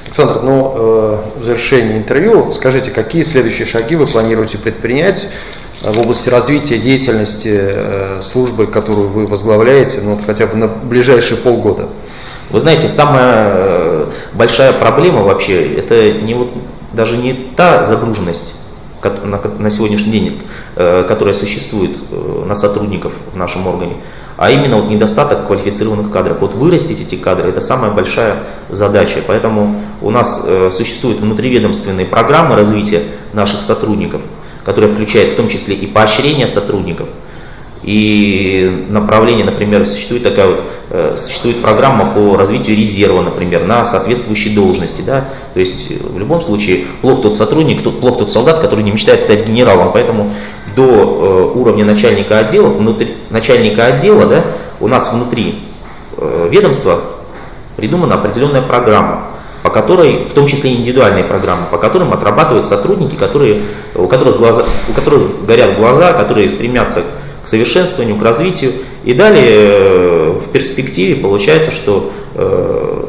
Александр, 0.05 0.41
ну, 0.43 0.73
э, 0.75 1.19
в 1.41 1.45
завершении 1.45 1.97
интервью 1.97 2.53
скажите, 2.53 2.91
какие 2.91 3.23
следующие 3.23 3.67
шаги 3.67 3.95
вы 3.95 4.07
планируете 4.07 4.59
предпринять 4.59 5.29
э, 5.85 5.93
в 5.93 6.01
области 6.01 6.29
развития 6.29 6.79
деятельности 6.79 7.57
э, 7.57 8.21
службы, 8.23 8.67
которую 8.67 9.11
вы 9.11 9.27
возглавляете, 9.27 10.01
ну, 10.03 10.17
вот 10.17 10.25
хотя 10.27 10.49
бы 10.49 10.57
на 10.57 10.67
ближайшие 10.67 11.37
полгода? 11.39 11.89
Вы 12.51 12.59
знаете, 12.61 12.89
самая 12.89 13.88
большая 14.33 14.73
проблема 14.73 15.23
вообще, 15.23 15.75
это 15.75 16.13
не 16.13 16.35
вот, 16.35 16.51
даже 16.93 17.17
не 17.17 17.35
та 17.35 17.87
загруженность, 17.87 18.55
на 19.59 19.71
сегодняшний 19.71 20.13
день, 20.13 20.43
э, 20.77 21.05
которая 21.07 21.35
существует 21.35 21.97
э, 22.11 22.45
на 22.47 22.55
сотрудников 22.55 23.13
в 23.33 23.37
нашем 23.37 23.67
органе, 23.67 23.97
а 24.37 24.51
именно 24.51 24.77
вот 24.77 24.91
недостаток 24.91 25.47
квалифицированных 25.47 26.11
кадров. 26.11 26.41
Вот 26.41 26.55
вырастить 26.55 27.01
эти 27.01 27.15
кадры– 27.15 27.49
это 27.51 27.61
самая 27.61 27.91
большая 27.91 28.45
задача. 28.69 29.19
Поэтому 29.27 29.81
у 30.01 30.11
нас 30.11 30.45
э, 30.47 30.71
существуют 30.73 31.21
внутриведомственные 31.21 32.07
программы 32.07 32.57
развития 32.57 33.03
наших 33.33 33.63
сотрудников, 33.63 34.21
которые 34.65 34.93
включают 34.93 35.35
в 35.35 35.37
том 35.37 35.49
числе 35.49 35.75
и 35.75 35.87
поощрение 35.87 36.47
сотрудников– 36.47 37.09
и 37.83 38.87
направление, 38.89 39.45
например, 39.45 39.87
существует 39.87 40.23
такая 40.23 40.47
вот, 40.49 40.63
э, 40.91 41.17
существует 41.17 41.63
программа 41.63 42.13
по 42.13 42.37
развитию 42.37 42.77
резерва, 42.77 43.23
например, 43.23 43.65
на 43.65 43.87
соответствующей 43.87 44.55
должности, 44.55 45.03
да, 45.03 45.29
то 45.55 45.61
есть 45.61 45.91
э, 45.91 45.95
в 46.01 46.19
любом 46.19 46.43
случае 46.43 46.87
плох 47.01 47.23
тот 47.23 47.37
сотрудник, 47.37 47.83
тот, 47.83 48.01
плох 48.01 48.19
тот 48.19 48.33
солдат, 48.33 48.61
который 48.61 48.85
не 48.85 48.91
мечтает 48.91 49.21
стать 49.21 49.47
генералом, 49.47 49.91
поэтому 49.93 50.33
до 50.75 51.53
э, 51.55 51.59
уровня 51.59 51.85
начальника 51.85 52.39
отдела, 52.39 52.69
внутри, 52.69 53.15
начальника 53.31 53.87
отдела, 53.87 54.27
да, 54.27 54.45
у 54.81 54.89
нас 54.89 55.13
внутри 55.13 55.61
э, 56.17 56.49
ведомства 56.51 57.01
придумана 57.77 58.17
определенная 58.17 58.63
программа, 58.63 59.29
по 59.63 59.71
которой, 59.71 60.25
в 60.25 60.33
том 60.33 60.47
числе 60.47 60.75
индивидуальные 60.75 61.25
программы, 61.25 61.67
по 61.71 61.79
которым 61.79 62.13
отрабатывают 62.13 62.67
сотрудники, 62.67 63.17
которые, 63.17 63.63
у, 63.95 64.07
которых 64.07 64.39
глаза, 64.39 64.65
у 64.89 64.93
которых 64.93 65.47
горят 65.47 65.77
глаза, 65.77 66.13
которые 66.13 66.49
стремятся 66.49 67.03
к 67.03 67.28
совершенствованию, 67.49 68.17
к 68.17 68.23
развитию. 68.23 68.73
И 69.05 69.15
далее 69.15 69.47
э, 69.49 70.41
в 70.47 70.53
перспективе 70.53 71.17
получается, 71.17 71.71
что, 71.71 72.13
э, 72.35 73.05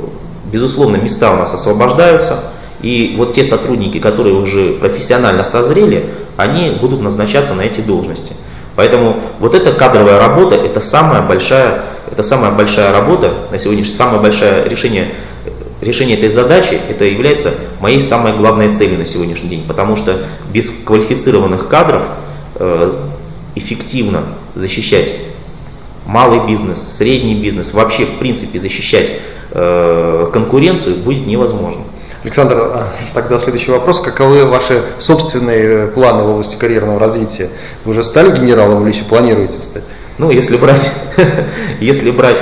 безусловно, 0.51 0.97
места 0.97 1.31
у 1.33 1.37
нас 1.37 1.53
освобождаются, 1.53 2.43
и 2.81 3.15
вот 3.17 3.33
те 3.33 3.43
сотрудники, 3.43 3.99
которые 3.99 4.35
уже 4.35 4.73
профессионально 4.73 5.43
созрели, 5.43 6.09
они 6.37 6.71
будут 6.71 7.01
назначаться 7.01 7.53
на 7.53 7.61
эти 7.61 7.81
должности. 7.81 8.33
Поэтому 8.75 9.17
вот 9.39 9.55
эта 9.55 9.73
кадровая 9.73 10.19
работа, 10.19 10.55
это 10.55 10.79
самая 10.79 11.21
большая, 11.21 11.83
это 12.09 12.23
самая 12.23 12.51
большая 12.51 12.93
работа 12.93 13.33
на 13.51 13.59
сегодняшний, 13.59 13.93
самое 13.93 14.21
большое 14.21 14.69
решение, 14.69 15.09
решение 15.81 16.17
этой 16.17 16.29
задачи, 16.29 16.79
это 16.89 17.03
является 17.03 17.53
моей 17.81 17.99
самой 17.99 18.33
главной 18.33 18.71
целью 18.71 18.97
на 18.97 19.05
сегодняшний 19.05 19.49
день, 19.49 19.65
потому 19.67 19.97
что 19.97 20.19
без 20.53 20.71
квалифицированных 20.85 21.67
кадров 21.67 22.03
э, 22.55 22.93
эффективно 23.55 24.23
защищать 24.55 25.13
малый 26.05 26.45
бизнес, 26.47 26.81
средний 26.91 27.35
бизнес, 27.35 27.73
вообще 27.73 28.05
в 28.05 28.17
принципе 28.19 28.59
защищать 28.59 29.11
э, 29.51 30.29
конкуренцию 30.33 30.97
будет 30.97 31.27
невозможно. 31.27 31.81
Александр, 32.23 32.57
а, 32.57 32.93
тогда 33.13 33.39
следующий 33.39 33.71
вопрос. 33.71 34.01
Каковы 34.01 34.45
ваши 34.45 34.83
собственные 34.99 35.87
планы 35.87 36.23
в 36.23 36.29
области 36.31 36.57
карьерного 36.57 36.99
развития? 36.99 37.49
Вы 37.85 37.91
уже 37.91 38.03
стали 38.03 38.35
генералом 38.35 38.83
или 38.83 38.93
еще 38.93 39.05
планируете 39.05 39.59
стать? 39.59 39.83
Ну, 40.17 40.29
если 40.29 40.57
брать, 40.57 40.91
если 41.79 42.11
брать 42.11 42.41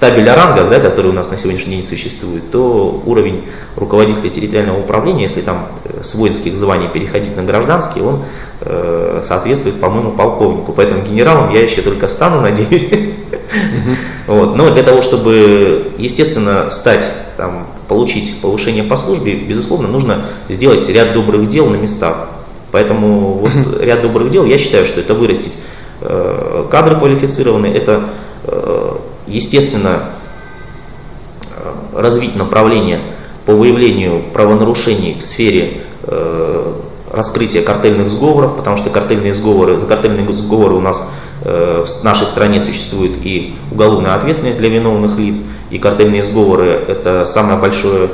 табель 0.00 0.28
о 0.28 0.36
рангах, 0.36 0.68
да, 0.70 0.80
который 0.80 1.10
у 1.10 1.14
нас 1.14 1.30
на 1.30 1.38
сегодняшний 1.38 1.76
день 1.76 1.84
существует, 1.84 2.50
то 2.50 3.02
уровень 3.06 3.44
руководителя 3.76 4.30
территориального 4.30 4.80
управления, 4.80 5.22
если 5.22 5.40
там 5.40 5.68
э, 5.84 6.02
с 6.02 6.14
воинских 6.14 6.54
званий 6.54 6.88
переходить 6.88 7.36
на 7.36 7.42
гражданские, 7.42 8.04
он 8.04 8.22
э, 8.60 9.20
соответствует, 9.22 9.80
по-моему, 9.80 10.12
полковнику. 10.12 10.72
Поэтому 10.72 11.02
генералом 11.02 11.52
я 11.52 11.62
еще 11.62 11.82
только 11.82 12.08
стану, 12.08 12.40
надеюсь. 12.42 12.86
Вот. 14.26 14.56
Но 14.56 14.70
для 14.70 14.82
того, 14.82 15.02
чтобы, 15.02 15.92
естественно, 15.98 16.70
стать, 16.70 17.08
там, 17.36 17.66
получить 17.88 18.40
повышение 18.40 18.82
по 18.82 18.96
службе, 18.96 19.34
безусловно, 19.34 19.88
нужно 19.88 20.26
сделать 20.48 20.88
ряд 20.88 21.12
добрых 21.12 21.48
дел 21.48 21.66
на 21.68 21.76
местах. 21.76 22.28
Поэтому 22.72 23.34
вот 23.34 23.80
ряд 23.80 24.02
добрых 24.02 24.30
дел, 24.30 24.44
я 24.44 24.58
считаю, 24.58 24.84
что 24.84 25.00
это 25.00 25.14
вырастить 25.14 25.54
э, 26.00 26.64
кадры 26.70 26.96
квалифицированные, 26.96 27.74
это 27.74 28.10
э, 28.44 28.92
естественно, 29.26 30.10
э, 31.50 32.00
развить 32.00 32.36
направление 32.36 33.00
по 33.44 33.52
выявлению 33.52 34.22
правонарушений 34.32 35.16
в 35.18 35.22
сфере 35.22 35.82
э, 36.02 36.72
раскрытия 37.12 37.62
картельных 37.62 38.10
сговоров, 38.10 38.56
потому 38.56 38.76
что 38.76 38.90
картельные 38.90 39.34
сговоры, 39.34 39.76
за 39.76 39.86
картельные 39.86 40.30
сговоры 40.32 40.74
у 40.74 40.80
нас 40.80 41.08
э, 41.44 41.84
в 41.86 42.04
нашей 42.04 42.26
стране 42.26 42.60
существует 42.60 43.12
и 43.22 43.54
уголовная 43.70 44.14
ответственность 44.14 44.58
для 44.58 44.68
виновных 44.68 45.18
лиц, 45.18 45.42
и 45.70 45.78
картельные 45.78 46.22
сговоры 46.22 46.70
это 46.88 47.24
самое 47.26 47.58
большое, 47.58 48.10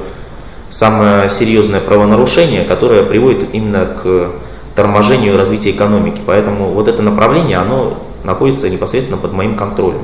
самое 0.71 1.31
серьезное 1.31 1.81
правонарушение, 1.81 2.65
которое 2.65 3.03
приводит 3.03 3.55
именно 3.55 3.87
к 3.87 4.31
торможению 4.75 5.37
развития 5.37 5.71
экономики. 5.71 6.21
Поэтому 6.25 6.67
вот 6.71 6.89
это 6.89 7.03
направление, 7.03 7.59
оно 7.59 7.99
находится 8.25 8.71
непосредственно 8.71 9.19
под 9.19 9.33
моим 9.33 9.57
контролем. 9.57 10.03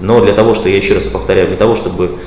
Но 0.00 0.20
для 0.20 0.32
того, 0.32 0.54
что 0.54 0.68
я 0.68 0.76
еще 0.76 0.94
раз 0.94 1.04
повторяю, 1.04 1.48
для 1.48 1.56
того, 1.56 1.74
чтобы 1.74 2.18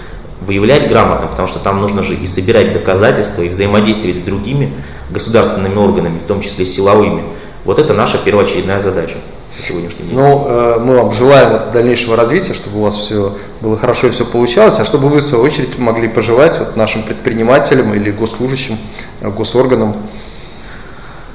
выявлять 0.42 0.88
грамотно, 0.88 1.28
потому 1.28 1.48
что 1.48 1.60
там 1.60 1.82
нужно 1.82 2.04
же 2.04 2.16
и 2.16 2.26
собирать 2.28 2.74
доказательства, 2.74 3.42
и 3.42 3.50
взаимодействовать 3.50 4.18
с 4.18 4.22
другими 4.22 4.72
государственными 5.10 5.78
органами, 5.78 6.20
в 6.20 6.28
том 6.28 6.42
числе 6.42 6.66
силовыми. 6.66 7.24
Вот 7.66 7.80
это 7.80 7.94
наша 7.94 8.18
первоочередная 8.18 8.80
задача 8.80 9.16
на 9.58 9.64
сегодняшний 9.64 10.06
день. 10.08 10.18
Ну, 10.18 10.46
э, 10.48 10.80
мы 10.80 10.98
вам 10.98 11.14
желаем 11.14 11.72
дальнейшего 11.72 12.16
развития, 12.16 12.54
чтобы 12.54 12.80
у 12.80 12.84
вас 12.84 12.98
все 12.98 13.38
было 13.62 13.78
хорошо 13.78 14.08
и 14.08 14.10
все 14.12 14.26
получалось, 14.26 14.80
а 14.80 14.86
чтобы 14.86 15.10
вы, 15.10 15.20
в 15.20 15.24
свою 15.24 15.44
очередь, 15.44 15.78
могли 15.78 16.08
пожелать 16.08 16.58
вот 16.60 16.76
нашим 16.76 17.04
предпринимателям 17.04 17.94
или 17.94 18.12
госслужащим, 18.12 18.78
э, 19.22 19.30
госорганам. 19.30 19.96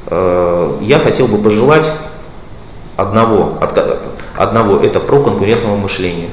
Э, 0.07 0.77
я 0.83 0.98
хотел 0.98 1.29
бы 1.29 1.38
пожелать 1.38 1.90
одного, 2.96 3.57
одного 4.38 4.79
это 4.79 5.01
про 5.01 5.20
конкурентного 5.20 5.77
мышления. 5.77 6.29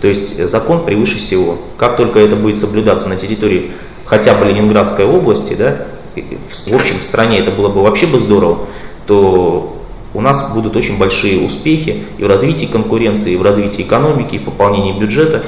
То 0.00 0.06
есть 0.06 0.42
закон 0.48 0.84
превыше 0.84 1.18
всего. 1.18 1.58
Как 1.76 1.96
только 1.96 2.20
это 2.20 2.36
будет 2.36 2.58
соблюдаться 2.58 3.08
на 3.08 3.16
территории 3.16 3.72
хотя 4.06 4.34
бы 4.34 4.46
Ленинградской 4.46 5.04
области, 5.04 5.54
да, 5.54 5.86
в 6.14 6.74
общем 6.74 6.98
в 6.98 7.02
стране 7.02 7.38
это 7.38 7.50
было 7.50 7.68
бы 7.68 7.82
вообще 7.82 8.06
бы 8.06 8.18
здорово, 8.20 8.66
то 9.06 9.76
у 10.14 10.20
нас 10.20 10.52
будут 10.52 10.76
очень 10.76 10.96
большие 10.96 11.44
успехи 11.44 12.04
и 12.18 12.24
в 12.24 12.28
развитии 12.28 12.66
конкуренции, 12.66 13.32
и 13.32 13.36
в 13.36 13.42
развитии 13.42 13.82
экономики, 13.82 14.36
и 14.36 14.38
в 14.38 14.44
пополнении 14.44 14.98
бюджета. 14.98 15.44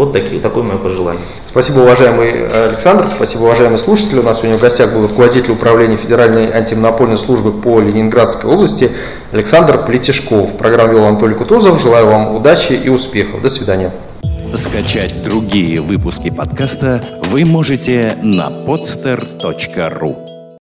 Вот 0.00 0.14
такие, 0.14 0.40
такое 0.40 0.62
мое 0.62 0.78
пожелание. 0.78 1.20
Спасибо, 1.46 1.80
уважаемый 1.80 2.48
Александр, 2.70 3.06
спасибо, 3.06 3.42
уважаемые 3.42 3.76
слушатели. 3.76 4.18
У 4.18 4.22
нас 4.22 4.38
сегодня 4.38 4.56
в 4.56 4.60
гостях 4.62 4.94
был 4.94 5.02
руководитель 5.02 5.50
управления 5.50 5.98
Федеральной 5.98 6.50
антимонопольной 6.50 7.18
службы 7.18 7.52
по 7.52 7.80
Ленинградской 7.80 8.50
области 8.50 8.90
Александр 9.30 9.84
Плетишков. 9.84 10.56
Программу 10.56 10.94
вел 10.94 11.04
Анатолий 11.04 11.34
Кутузов. 11.34 11.82
Желаю 11.82 12.06
вам 12.06 12.34
удачи 12.34 12.72
и 12.72 12.88
успехов. 12.88 13.42
До 13.42 13.50
свидания. 13.50 13.92
Скачать 14.54 15.22
другие 15.22 15.82
выпуски 15.82 16.30
подкаста 16.30 17.04
вы 17.24 17.44
можете 17.44 18.16
на 18.22 18.48
podster.ru 18.48 20.29